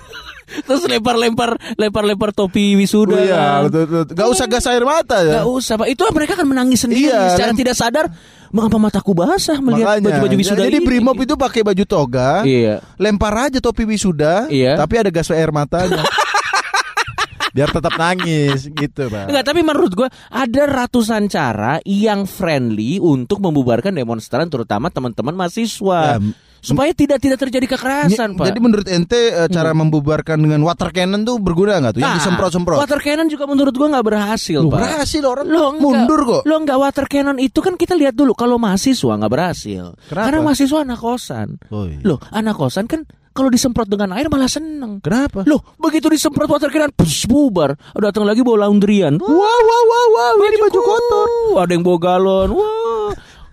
Terus 0.63 0.85
lempar-lempar, 0.85 1.57
lempar-lempar 1.75 2.31
topi 2.31 2.75
wisuda. 2.75 3.15
Oh, 3.15 3.19
iya, 3.19 3.45
betul, 3.65 3.85
betul. 3.87 4.15
Gak 4.15 4.29
usah 4.29 4.47
gas 4.47 4.67
air 4.67 4.83
mata 4.83 5.19
ya. 5.21 5.41
Gak 5.41 5.49
usah, 5.49 5.75
Pak. 5.77 5.89
Itu 5.89 6.03
mereka 6.11 6.33
akan 6.35 6.47
menangis 6.47 6.85
sendiri 6.85 7.09
Iya, 7.09 7.33
secara 7.33 7.51
lem- 7.51 7.59
tidak 7.59 7.75
sadar. 7.75 8.07
Mengapa 8.53 8.77
mataku 8.77 9.17
basah 9.17 9.57
melihat 9.59 9.97
baju-baju 9.99 10.37
wisuda 10.37 10.69
Jadi 10.69 10.77
ini? 10.77 10.85
brimob 10.85 11.17
itu 11.17 11.35
pakai 11.35 11.65
baju 11.65 11.85
toga, 11.85 12.45
Iya. 12.45 12.85
lempar 12.97 13.49
aja 13.49 13.59
topi 13.59 13.89
wisuda, 13.89 14.45
Iya. 14.47 14.77
tapi 14.77 15.01
ada 15.01 15.09
gas 15.09 15.33
air 15.33 15.49
matanya. 15.49 16.05
Biar 17.53 17.69
tetap 17.69 17.93
nangis 17.95 18.65
gitu, 18.67 19.09
Pak. 19.09 19.29
Enggak, 19.29 19.45
tapi 19.45 19.61
menurut 19.61 19.93
gua 19.93 20.09
ada 20.29 20.63
ratusan 20.65 21.29
cara 21.29 21.85
yang 21.85 22.25
friendly 22.25 22.97
untuk 22.97 23.41
membubarkan 23.41 23.93
demonstran 23.93 24.49
terutama 24.49 24.89
teman-teman 24.89 25.37
mahasiswa. 25.37 26.17
Ya, 26.17 26.21
supaya 26.63 26.95
tidak 26.95 27.19
tidak 27.19 27.37
terjadi 27.37 27.67
kekerasan, 27.75 28.33
Ny- 28.33 28.39
Pak. 28.39 28.47
Jadi 28.49 28.61
menurut 28.63 28.87
ente 28.87 29.35
eh, 29.35 29.51
cara 29.51 29.75
membubarkan 29.75 30.39
dengan 30.39 30.63
water 30.63 30.95
cannon 30.95 31.27
tuh 31.27 31.43
berguna 31.43 31.83
nggak 31.83 31.99
tuh? 31.99 32.01
Yang 32.01 32.09
Nah, 32.09 32.19
disemprot-semprot. 32.23 32.79
Water 32.79 33.01
cannon 33.03 33.27
juga 33.27 33.45
menurut 33.45 33.75
gua 33.75 33.89
nggak 33.91 34.07
berhasil, 34.07 34.63
Loh, 34.63 34.71
Pak. 34.71 34.79
berhasil 34.79 35.23
orang 35.27 35.45
Lo 35.45 35.75
enggak, 35.75 35.83
mundur 35.83 36.21
kok. 36.23 36.43
Lo 36.47 36.55
enggak 36.57 36.79
water 36.79 37.07
cannon 37.11 37.37
itu 37.37 37.59
kan 37.59 37.75
kita 37.75 37.99
lihat 37.99 38.15
dulu 38.15 38.33
kalau 38.33 38.57
mahasiswa 38.57 39.13
nggak 39.19 39.33
berhasil. 39.33 39.85
Kenapa? 40.07 40.25
Karena 40.31 40.39
mahasiswa 40.41 40.79
anak 40.81 40.99
kosan. 41.03 41.49
Oh, 41.69 41.91
iya. 41.91 41.99
Loh, 42.07 42.23
anak 42.31 42.55
kosan 42.55 42.87
kan 42.87 43.03
kalau 43.33 43.49
disemprot 43.49 43.89
dengan 43.89 44.13
air 44.13 44.29
malah 44.29 44.45
seneng. 44.45 45.01
Kenapa? 45.01 45.43
Loh, 45.49 45.65
begitu 45.81 46.07
disemprot 46.07 46.47
water 46.47 46.69
cannon, 46.69 46.93
pus, 46.93 47.25
bubar. 47.25 47.75
Datang 47.97 48.23
lagi 48.23 48.45
bawa 48.45 48.69
laundryan. 48.69 49.17
Wow 49.19 49.33
wow 49.59 49.83
wow 49.83 50.07
wow 50.13 50.35
ini 50.45 50.57
baju 50.61 50.79
kotor. 50.79 51.27
Ada 51.59 51.73
yang 51.73 51.83
bawa 51.83 51.99
galon. 51.99 52.49
Wah, 52.53 52.82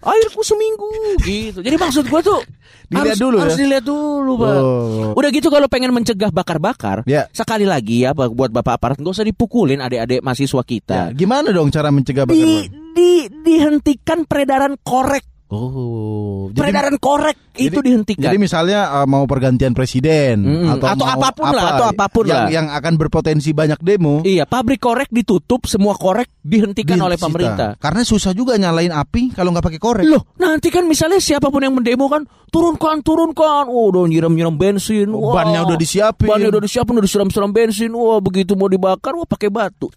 airku 0.01 0.41
seminggu 0.41 0.87
gitu. 1.21 1.59
Jadi 1.59 1.75
maksud 1.75 2.07
gua 2.07 2.19
tuh 2.19 2.39
harus, 2.89 3.13
Dilihat 3.13 3.17
dulu 3.21 3.37
harus 3.37 3.53
ya? 3.53 3.59
dilihat 3.61 3.85
dulu, 3.85 4.31
Pak. 4.35 4.57
Oh. 4.57 5.11
Udah 5.13 5.29
gitu 5.29 5.47
kalau 5.47 5.69
pengen 5.69 5.93
mencegah 5.93 6.33
bakar-bakar, 6.33 7.05
Ya. 7.05 7.29
sekali 7.29 7.63
lagi 7.63 8.01
ya 8.01 8.17
buat 8.17 8.49
Bapak 8.49 8.81
aparat 8.81 8.97
nggak 8.97 9.13
usah 9.13 9.27
dipukulin 9.27 9.77
adik-adik 9.77 10.25
mahasiswa 10.25 10.63
kita. 10.65 10.95
Ya, 10.97 11.05
gimana 11.13 11.53
dong 11.53 11.69
cara 11.69 11.93
mencegah 11.93 12.25
Di, 12.25 12.33
bakar? 12.33 12.65
di 12.97 13.11
dihentikan 13.45 14.19
peredaran 14.25 14.73
korek. 14.81 15.28
Oh, 15.49 16.53
peredaran 16.53 16.93
korek 17.01 17.57
itu 17.57 17.73
jadi- 17.73 17.81
dihentikan. 17.81 18.21
Jadi 18.21 18.37
misalnya 18.37 19.01
uh, 19.01 19.07
mau 19.09 19.25
pergantian 19.25 19.73
presiden 19.73 20.45
Mm-mm. 20.45 20.77
atau, 20.77 20.85
Atau 20.93 21.05
mau 21.05 21.17
apa 21.17 21.29
pun 21.33 21.45
lah, 21.49 21.51
apa 21.57 21.69
atau 21.73 21.85
apa 21.89 22.05
pun 22.05 22.23
yang, 22.29 22.37
lah. 22.37 22.49
yang 22.53 22.67
akan 22.69 22.93
berpotensi 22.95 23.49
banyak 23.49 23.81
demo 23.81 24.21
Iya, 24.21 24.45
pabrik 24.45 24.77
korek 24.77 25.09
ditutup, 25.09 25.65
semua 25.65 25.97
korek 25.97 26.29
dihentikan 26.45 27.01
oleh 27.01 27.17
pemerintah. 27.17 27.73
Karena 27.81 28.05
susah 28.05 28.37
juga 28.37 28.61
nyalain 28.61 28.93
api 28.93 29.33
kalau 29.33 29.49
nggak 29.49 29.65
pakai 29.73 29.81
korek. 29.81 30.05
Loh, 30.05 30.21
nanti 30.37 30.69
kan 30.69 30.85
misalnya 30.85 31.17
siapa 31.17 31.49
pun 31.49 31.65
yang 31.65 31.73
mendemo 31.73 32.05
kan 32.05 32.29
turunkan, 32.53 33.01
turunkan. 33.01 33.65
Oh, 33.73 33.89
udah 33.89 34.05
nyiram-nyiram 34.05 34.53
bensin. 34.53 35.09
Oh, 35.09 35.33
Wah. 35.33 35.41
bannya 35.41 35.65
udah 35.65 35.77
disiapin. 35.81 36.29
Bannya 36.29 36.53
udah 36.53 36.61
disiapin, 36.61 36.93
udah 36.93 37.05
disiram-siram 37.09 37.49
bensin. 37.49 37.89
Wah, 37.89 38.21
begitu 38.21 38.53
mau 38.53 38.69
dibakar, 38.69 39.17
wah 39.17 39.25
pakai 39.25 39.49
batu. 39.49 39.89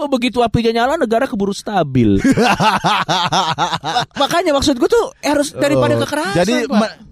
Wah, 0.00 0.08
begitu 0.08 0.40
apinya 0.40 0.72
nyala, 0.72 0.96
negara 0.96 1.28
keburu 1.28 1.52
stabil. 1.52 2.16
Ma- 2.24 4.04
Makanya 4.24 4.56
maksud 4.56 4.80
gue 4.80 4.88
tuh 4.88 5.12
harus 5.20 5.52
daripada 5.52 5.92
Oh, 5.92 6.00
kekerasan. 6.00 6.40
Jadi 6.40 6.54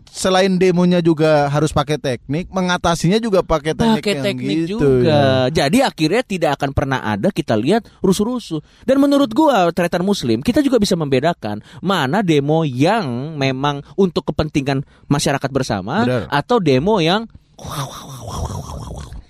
selain 0.08 0.56
demonya 0.56 1.04
juga 1.04 1.46
harus 1.52 1.68
pakai 1.68 2.00
teknik, 2.00 2.48
mengatasinya 2.48 3.20
juga 3.20 3.44
pakai 3.44 3.76
teknik 3.76 4.00
pakai 4.00 4.14
yang 4.16 4.24
teknik 4.24 4.56
gitu, 4.64 4.80
juga. 4.80 5.04
ya. 5.04 5.22
Jadi 5.52 5.78
akhirnya 5.84 6.22
tidak 6.24 6.50
akan 6.56 6.70
pernah 6.72 7.04
ada 7.04 7.28
kita 7.28 7.54
lihat 7.54 7.84
rusuh-rusuh. 8.00 8.64
Dan 8.88 9.04
menurut 9.04 9.28
gua 9.36 9.68
tretan 9.70 10.00
muslim, 10.00 10.40
kita 10.40 10.64
juga 10.64 10.80
bisa 10.80 10.96
membedakan 10.96 11.60
mana 11.84 12.24
demo 12.24 12.64
yang 12.64 13.36
memang 13.36 13.84
untuk 13.94 14.32
kepentingan 14.32 14.80
masyarakat 15.06 15.50
bersama 15.52 16.08
Benar. 16.08 16.24
atau 16.32 16.56
demo 16.56 16.98
yang 17.04 17.28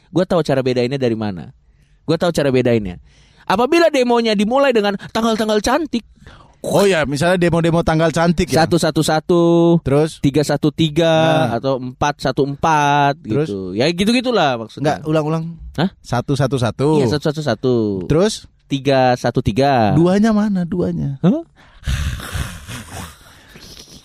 Gua 0.09 0.25
tahu 0.25 0.41
cara 0.41 0.65
bedainnya 0.65 0.97
dari 0.97 1.13
mana. 1.19 1.53
Gua 2.09 2.17
tahu 2.17 2.33
cara 2.33 2.49
bedainnya. 2.49 2.97
Apabila 3.49 3.89
demonya 3.89 4.37
dimulai 4.37 4.77
dengan 4.77 4.95
tanggal-tanggal 5.11 5.59
cantik, 5.65 6.05
Oh 6.59 6.83
ya, 6.83 7.07
misalnya 7.07 7.39
demo-demo 7.39 7.87
tanggal 7.87 8.11
cantik 8.11 8.51
ya. 8.51 8.67
satu 8.67 8.83
satu 8.83 8.99
satu, 9.07 9.43
Terus 9.87 10.19
tiga 10.19 10.43
satu 10.43 10.75
tiga 10.75 11.55
atau 11.55 11.79
empat 11.79 12.19
satu 12.19 12.43
empat 12.51 13.15
Terus? 13.23 13.47
gitu. 13.47 13.61
Ya 13.79 13.87
gitu 13.95 14.11
gitulah 14.11 14.59
maksudnya. 14.59 14.99
enggak 14.99 15.07
ulang-ulang. 15.07 15.55
Hah? 15.79 15.95
Satu 16.03 16.35
satu 16.35 16.59
satu. 16.59 16.99
Iya 16.99 17.15
satu 17.15 17.31
satu 17.31 17.43
satu. 17.47 17.75
Terus 18.11 18.51
tiga 18.67 19.15
satu 19.15 19.39
tiga. 19.39 19.95
duanya 19.95 20.35
mana 20.35 20.67
duanya? 20.67 21.23
Hah? 21.23 21.47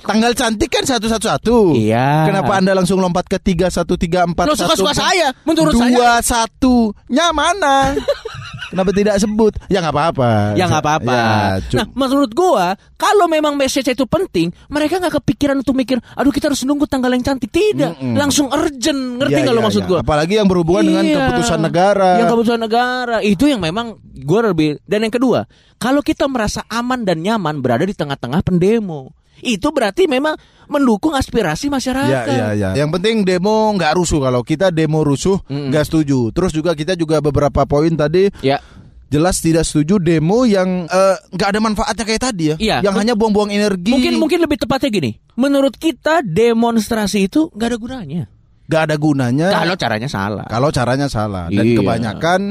Tanggal 0.04 0.36
cantik 0.36 0.68
kan 0.68 0.86
satu 0.86 1.08
satu 1.08 1.26
satu. 1.32 1.58
Iya. 1.74 2.28
Kenapa 2.30 2.60
anda 2.60 2.76
langsung 2.76 3.02
lompat 3.02 3.24
ke 3.34 3.40
tiga 3.40 3.72
satu 3.74 3.96
tiga 3.98 4.28
empat 4.28 4.46
Lo 4.46 4.54
suka-suka 4.54 4.92
saya, 4.92 5.32
menurut 5.42 5.74
dua 5.74 6.22
satunya 6.22 7.34
mana? 7.34 7.96
Kenapa 8.74 8.92
tidak 8.92 9.16
sebut? 9.22 9.54
Ya 9.70 9.80
nggak 9.80 9.94
apa-apa. 9.94 10.30
Ya 10.58 10.66
nggak 10.66 10.82
apa-apa. 10.82 11.14
Ya, 11.14 11.78
nah, 11.78 11.88
menurut 11.94 12.34
gua, 12.34 12.74
kalau 12.98 13.30
memang 13.30 13.54
message 13.54 13.86
itu 13.88 14.04
penting, 14.04 14.50
mereka 14.68 14.98
nggak 14.98 15.22
kepikiran 15.22 15.62
untuk 15.62 15.78
mikir, 15.78 16.02
aduh 16.18 16.34
kita 16.34 16.50
harus 16.50 16.66
nunggu 16.66 16.90
tanggal 16.90 17.14
yang 17.14 17.22
cantik. 17.22 17.54
Tidak, 17.54 18.02
Mm-mm. 18.02 18.18
langsung 18.18 18.50
urgent. 18.50 19.22
Ngerti 19.22 19.34
Ya, 19.34 19.42
nggak 19.46 19.54
lo 19.54 19.62
ya, 19.62 19.66
maksud 19.70 19.84
ya. 19.86 19.90
gua? 19.90 20.00
Apalagi 20.02 20.34
yang 20.42 20.50
berhubungan 20.50 20.84
dengan 20.84 21.06
Iya. 21.06 21.16
keputusan 21.22 21.60
negara. 21.62 22.10
Yang 22.18 22.28
keputusan 22.34 22.60
negara 22.60 23.18
itu 23.22 23.46
yang 23.46 23.62
memang 23.62 23.96
gua 24.26 24.50
lebih. 24.50 24.82
Dan 24.84 25.06
yang 25.06 25.14
kedua, 25.14 25.46
kalau 25.78 26.02
kita 26.02 26.26
merasa 26.26 26.66
aman 26.66 27.06
dan 27.06 27.22
nyaman 27.22 27.62
berada 27.62 27.86
di 27.86 27.94
tengah-tengah 27.94 28.42
pendemo, 28.42 29.14
itu 29.44 29.68
berarti 29.70 30.08
memang 30.08 30.34
mendukung 30.66 31.12
aspirasi 31.12 31.68
masyarakat. 31.68 32.10
Ya, 32.10 32.24
ya, 32.26 32.48
ya. 32.56 32.70
Yang 32.74 32.90
penting 32.96 33.16
demo 33.22 33.76
nggak 33.76 33.94
rusuh. 33.94 34.24
Kalau 34.24 34.42
kita 34.42 34.72
demo 34.72 35.04
rusuh, 35.04 35.38
nggak 35.46 35.84
setuju. 35.84 36.32
Terus 36.32 36.52
juga 36.52 36.72
kita 36.72 36.96
juga 36.96 37.20
beberapa 37.20 37.64
poin 37.64 37.92
tadi 37.92 38.32
Ya. 38.40 38.64
jelas 39.06 39.38
tidak 39.38 39.62
setuju 39.62 40.00
demo 40.00 40.42
yang 40.42 40.88
eh, 40.88 41.16
nggak 41.30 41.50
ada 41.52 41.60
manfaatnya 41.60 42.04
kayak 42.04 42.24
tadi 42.24 42.44
ya. 42.50 42.56
Iya. 42.58 42.78
Yang 42.82 42.96
hanya 42.98 43.14
buang-buang 43.14 43.52
energi. 43.52 43.92
Mungkin 43.92 44.18
mungkin 44.18 44.40
lebih 44.40 44.58
tepatnya 44.58 44.90
gini. 44.90 45.12
Menurut 45.36 45.76
kita 45.76 46.24
demonstrasi 46.24 47.28
itu 47.28 47.52
nggak 47.52 47.70
ada 47.70 47.78
gunanya. 47.78 48.24
nggak 48.64 48.84
ada 48.90 48.96
gunanya. 48.96 49.48
Kalau 49.52 49.76
caranya 49.76 50.08
salah. 50.08 50.48
Kalau 50.48 50.70
caranya 50.72 51.08
salah 51.12 51.52
dan 51.52 51.66
Iya. 51.68 51.78
kebanyakan 51.78 52.42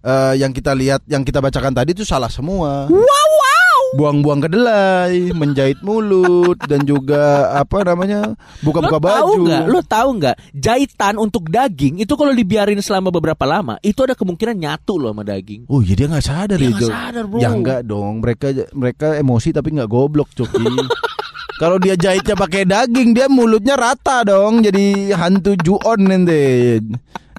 eh, 0.00 0.34
yang 0.36 0.50
kita 0.50 0.72
lihat, 0.74 1.00
yang 1.06 1.22
kita 1.22 1.38
bacakan 1.38 1.70
tadi 1.72 1.94
itu 1.94 2.02
salah 2.02 2.28
semua. 2.28 2.90
Wow. 2.90 3.29
Buang-buang 3.90 4.46
kedelai, 4.46 5.34
menjahit 5.34 5.82
mulut 5.82 6.54
dan 6.62 6.86
juga 6.86 7.50
apa 7.50 7.82
namanya 7.82 8.38
buka-buka 8.62 8.96
lo 8.96 9.02
tahu 9.02 9.30
baju. 9.34 9.40
nggak? 9.42 9.64
Lo 9.66 9.80
tahu 9.82 10.08
nggak? 10.22 10.36
Jahitan 10.54 11.14
untuk 11.18 11.50
daging 11.50 11.98
itu 11.98 12.14
kalau 12.14 12.30
dibiarin 12.30 12.78
selama 12.78 13.10
beberapa 13.10 13.42
lama, 13.50 13.82
itu 13.82 13.98
ada 14.06 14.14
kemungkinan 14.14 14.54
nyatu 14.54 14.94
loh 14.94 15.10
sama 15.10 15.26
daging. 15.26 15.66
Oh 15.66 15.82
iya 15.82 15.98
dia 15.98 16.06
nggak 16.06 16.22
sadar 16.22 16.58
Dia 16.62 16.70
itu. 16.70 16.86
nggak 16.86 16.94
sadar, 16.94 17.24
bro. 17.26 17.38
Ya 17.42 17.48
enggak 17.50 17.80
dong. 17.82 18.22
Mereka 18.22 18.46
mereka 18.78 19.06
emosi 19.18 19.50
tapi 19.50 19.74
nggak 19.74 19.90
goblok 19.90 20.30
Coki. 20.38 20.62
Kalau 21.60 21.76
dia 21.76 21.92
jahitnya 21.92 22.38
pakai 22.38 22.64
daging 22.64 23.12
dia 23.12 23.26
mulutnya 23.26 23.74
rata 23.74 24.22
dong. 24.22 24.62
Jadi 24.62 25.10
hantu 25.12 25.58
juon 25.58 26.00
nanti. 26.06 26.78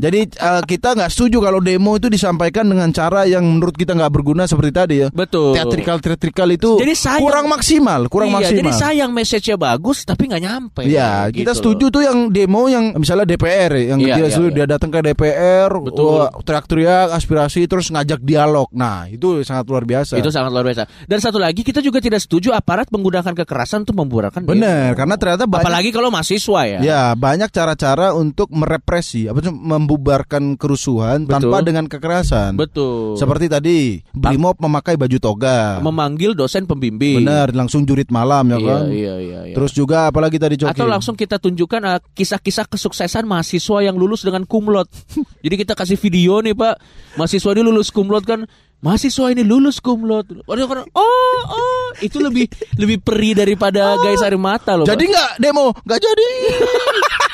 Jadi 0.02 0.20
eh, 0.28 0.62
kita 0.66 0.98
nggak 0.98 1.08
setuju 1.08 1.38
kalau 1.40 1.62
demo 1.62 1.94
itu 1.94 2.10
disampaikan 2.10 2.66
dengan 2.66 2.90
cara 2.90 3.24
yang 3.24 3.46
menurut 3.46 3.78
kita 3.78 3.94
nggak 3.94 4.10
berguna 4.10 4.50
seperti 4.50 4.72
tadi 4.74 4.96
ya. 5.00 5.08
Betul. 5.14 5.54
Teatrikal 5.54 6.02
teatrikal 6.02 6.50
itu 6.50 6.82
Jadi 6.82 6.94
sayang- 6.98 7.22
kurang 7.22 7.46
maksimal, 7.48 8.02
kurang 8.10 8.34
iya, 8.34 8.38
maksimal. 8.42 8.60
Jadi 8.66 8.72
sayang 8.74 9.12
message-nya 9.14 9.56
bagus 9.56 10.02
tapi 10.02 10.26
nggak 10.26 10.42
nyampe. 10.42 10.82
Iya, 10.84 11.30
Gitu 11.30 11.46
kita 11.46 11.52
setuju 11.54 11.86
tuh 11.88 12.02
yang 12.02 12.34
demo 12.34 12.66
yang 12.66 12.98
misalnya 12.98 13.30
DPR 13.30 13.72
ya, 13.72 13.84
yang 13.94 14.00
Iya, 14.02 14.16
dia 14.18 14.26
iya, 14.26 14.32
setuju 14.34 14.50
iya. 14.50 14.58
dia 14.58 14.66
datang 14.68 14.90
ke 14.90 15.00
DPR, 15.04 15.70
Betul. 15.70 16.26
teriak-teriak 16.42 17.08
aspirasi 17.14 17.70
terus 17.70 17.94
ngajak 17.94 18.26
dialog. 18.26 18.66
Nah, 18.74 19.06
itu 19.06 19.44
sangat 19.44 19.70
luar 19.70 19.86
biasa. 19.86 20.18
Itu 20.18 20.34
sangat 20.34 20.50
luar 20.50 20.66
biasa. 20.66 20.90
Dan 21.06 21.22
satu 21.22 21.38
lagi 21.38 21.62
kita 21.62 21.80
juga 21.80 22.02
tidak 22.02 22.24
setuju 22.24 22.50
aparat 22.52 22.90
menggunakan 22.90 23.38
kekerasan 23.38 23.86
untuk 23.86 24.02
membubarkan 24.02 24.42
demo. 24.42 24.58
Bener, 24.58 24.98
karena 24.98 25.16
ternyata 25.16 25.46
banyak 25.46 25.62
Apalagi 25.62 25.90
kalau 25.94 26.10
mahasiswa 26.10 26.62
ya. 26.66 26.80
ya 26.82 27.02
banyak 27.14 27.52
cara-cara 27.52 28.14
untuk 28.14 28.50
merepresi 28.50 29.28
apa 29.28 29.40
tuh 29.40 29.54
membubarkan 29.92 30.56
kerusuhan 30.56 31.28
Betul. 31.28 31.52
tanpa 31.52 31.58
dengan 31.60 31.86
kekerasan. 31.92 32.56
Betul. 32.56 33.20
Seperti 33.20 33.52
tadi, 33.52 34.00
Brimob 34.16 34.56
memakai 34.56 34.96
baju 34.96 35.18
toga. 35.20 35.84
memanggil 35.84 36.32
dosen 36.32 36.64
pembimbing. 36.64 37.20
Benar, 37.20 37.52
langsung 37.52 37.84
jurit 37.84 38.08
malam 38.08 38.48
ya 38.48 38.58
Iya, 38.58 38.68
kan. 38.72 38.82
iya, 38.88 39.16
iya, 39.20 39.40
iya. 39.52 39.56
Terus 39.56 39.76
juga 39.76 40.08
apalagi 40.08 40.40
tadi 40.40 40.56
Coki? 40.56 40.72
Atau 40.72 40.88
langsung 40.88 41.20
kita 41.20 41.36
tunjukkan 41.36 41.82
uh, 41.84 42.00
kisah-kisah 42.16 42.72
kesuksesan 42.72 43.28
mahasiswa 43.28 43.84
yang 43.84 44.00
lulus 44.00 44.24
dengan 44.24 44.48
kumlot. 44.48 44.88
Jadi 45.44 45.56
kita 45.60 45.76
kasih 45.76 46.00
video 46.00 46.40
nih 46.40 46.56
Pak, 46.56 46.76
mahasiswa 47.20 47.52
ini 47.52 47.62
lulus 47.66 47.92
kumlot 47.92 48.24
kan, 48.24 48.48
mahasiswa 48.80 49.28
ini 49.28 49.44
lulus 49.44 49.84
kumlot. 49.84 50.48
Orang, 50.48 50.88
oh 50.96 51.40
oh 51.52 51.88
itu 52.00 52.24
lebih 52.24 52.48
lebih 52.80 53.04
peri 53.04 53.36
daripada 53.36 54.00
guys 54.00 54.24
air 54.24 54.40
mata 54.40 54.80
loh. 54.80 54.88
Oh. 54.88 54.90
Jadi 54.90 55.04
nggak 55.04 55.30
demo? 55.44 55.76
Nggak 55.84 56.00
jadi. 56.00 56.28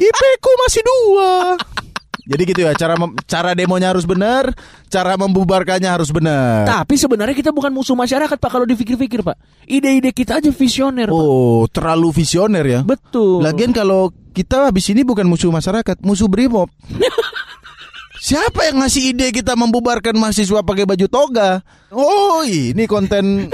IP 0.00 0.20
ku 0.40 0.50
masih 0.64 0.82
dua. 0.84 1.30
Jadi 2.22 2.42
gitu 2.54 2.60
ya 2.62 2.70
cara 2.78 2.94
cara 3.26 3.50
demonya 3.50 3.90
harus 3.90 4.06
benar, 4.06 4.54
cara 4.86 5.18
membubarkannya 5.18 5.90
harus 5.90 6.14
benar. 6.14 6.70
Tapi 6.70 6.94
sebenarnya 6.94 7.34
kita 7.34 7.50
bukan 7.50 7.74
musuh 7.74 7.98
masyarakat 7.98 8.38
Pak 8.38 8.50
kalau 8.50 8.62
dipikir-pikir 8.62 9.26
Pak. 9.26 9.34
Ide-ide 9.66 10.14
kita 10.14 10.38
aja 10.38 10.54
visioner. 10.54 11.10
Pak. 11.10 11.18
Oh, 11.18 11.66
terlalu 11.66 12.14
visioner 12.14 12.62
ya. 12.62 12.80
Betul. 12.86 13.42
Lagian 13.42 13.74
kalau 13.74 14.14
kita 14.30 14.70
habis 14.70 14.86
ini 14.94 15.02
bukan 15.02 15.26
musuh 15.26 15.50
masyarakat, 15.50 15.98
musuh 16.06 16.30
Brimob. 16.30 16.70
Siapa 18.22 18.70
yang 18.70 18.86
ngasih 18.86 19.18
ide 19.18 19.34
kita 19.34 19.58
membubarkan 19.58 20.14
mahasiswa 20.14 20.62
pakai 20.62 20.86
baju 20.86 21.06
toga? 21.10 21.58
Oh, 21.90 22.46
ini 22.46 22.86
konten 22.86 23.50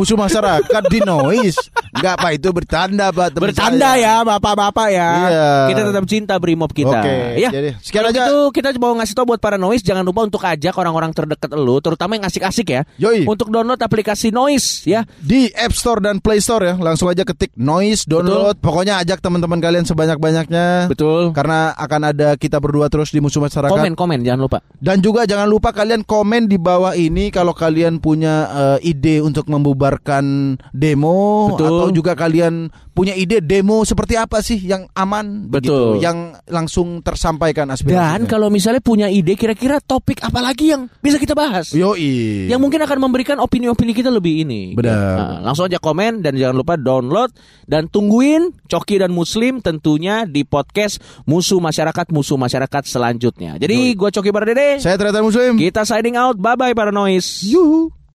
musuh 0.00 0.16
masyarakat 0.16 0.82
di 0.88 1.04
noise. 1.04 1.60
Enggak 1.92 2.16
Pak, 2.16 2.30
itu 2.40 2.48
bercanda 2.48 3.12
Pak. 3.12 3.36
teman 3.36 3.52
Bercanda 3.52 3.90
saya. 3.92 4.00
ya 4.00 4.14
bapak-bapak 4.24 4.88
ya. 4.88 5.10
Iya. 5.12 5.48
Kita 5.68 5.80
tetap 5.92 6.04
cinta 6.08 6.34
Brimob 6.40 6.72
kita. 6.72 7.04
Oke, 7.04 7.16
ya. 7.36 7.50
jadi 7.52 7.76
sekian 7.84 8.08
aja. 8.08 8.24
gitu 8.24 8.48
kita 8.56 8.72
mau 8.80 8.96
ngasih 8.96 9.12
tau 9.12 9.28
buat 9.28 9.42
para 9.42 9.60
noise 9.60 9.84
jangan 9.84 10.00
lupa 10.00 10.24
untuk 10.24 10.40
ajak 10.40 10.72
orang-orang 10.72 11.12
terdekat 11.12 11.52
lu, 11.52 11.76
terutama 11.84 12.16
yang 12.16 12.24
asik-asik 12.24 12.72
ya. 12.72 12.82
Yoi. 12.96 13.28
Untuk 13.28 13.52
download 13.52 13.76
aplikasi 13.76 14.32
Noise 14.32 14.88
ya. 14.88 15.04
Di 15.20 15.52
App 15.52 15.74
Store 15.76 16.00
dan 16.00 16.22
Play 16.22 16.40
Store 16.40 16.62
ya, 16.62 16.74
langsung 16.78 17.10
aja 17.10 17.26
ketik 17.26 17.52
noise, 17.58 18.06
download. 18.06 18.56
Pokoknya 18.62 19.02
ajak 19.02 19.20
teman-teman 19.20 19.58
kalian 19.58 19.84
sebanyak-banyaknya. 19.84 20.88
Betul. 20.88 21.34
Karena 21.34 21.74
akan 21.74 22.00
ada 22.14 22.38
kita 22.38 22.62
berdua 22.62 22.88
terus 22.88 23.10
di 23.10 23.18
musuh 23.18 23.42
masyarakat. 23.42 23.68
Komen 23.68 23.98
komen 23.98 24.22
jangan 24.22 24.40
lupa. 24.46 24.58
Dan 24.78 25.02
juga 25.02 25.26
jangan 25.26 25.50
lupa 25.50 25.74
kalian 25.74 26.06
komen 26.06 26.46
di 26.46 26.56
bawah 26.56 26.94
ini 26.94 27.28
kalau 27.34 27.52
kalian 27.52 27.98
punya 27.98 28.46
eh, 28.80 28.94
ide 28.94 29.20
untuk 29.20 29.50
membubarkan 29.90 30.54
demo 30.70 31.50
Betul. 31.54 31.66
atau 31.66 31.88
juga 31.90 32.12
kalian 32.14 32.70
punya 32.94 33.16
ide 33.18 33.42
demo 33.42 33.82
seperti 33.82 34.14
apa 34.14 34.38
sih 34.44 34.60
yang 34.60 34.86
aman 34.94 35.50
Betul. 35.50 35.98
begitu, 35.98 36.04
yang 36.04 36.36
langsung 36.46 37.02
tersampaikan 37.02 37.66
aspirasinya. 37.72 38.14
Dan 38.14 38.30
kalau 38.30 38.52
misalnya 38.52 38.78
punya 38.78 39.10
ide 39.10 39.34
kira-kira 39.34 39.82
topik 39.82 40.22
apa 40.22 40.38
lagi 40.38 40.70
yang 40.70 40.86
bisa 41.02 41.18
kita 41.18 41.34
bahas? 41.34 41.74
Yoi. 41.74 42.46
Yang 42.46 42.60
mungkin 42.60 42.80
akan 42.86 42.98
memberikan 43.00 43.36
opini-opini 43.42 43.96
kita 43.96 44.12
lebih 44.12 44.46
ini. 44.46 44.76
Benar. 44.76 44.94
Nah, 44.94 45.38
langsung 45.50 45.66
aja 45.66 45.80
komen 45.82 46.22
dan 46.22 46.36
jangan 46.38 46.54
lupa 46.54 46.78
download 46.78 47.32
dan 47.66 47.90
tungguin 47.90 48.52
Coki 48.68 49.00
dan 49.02 49.10
Muslim 49.10 49.58
tentunya 49.64 50.28
di 50.28 50.46
podcast 50.46 51.00
Musuh 51.26 51.58
Masyarakat 51.58 52.12
Musuh 52.12 52.38
Masyarakat 52.38 52.82
selanjutnya. 52.86 53.56
Jadi 53.56 53.96
gua 53.96 54.12
Coki 54.12 54.30
Bardede. 54.30 54.78
Saya 54.78 55.00
ternyata 55.00 55.24
muslim. 55.24 55.56
Kita 55.56 55.82
signing 55.88 56.20
out. 56.20 56.36
Bye 56.36 56.54
bye 56.54 56.76
para 56.76 56.92
noise. 56.92 57.42
Yuhu. 57.48 57.99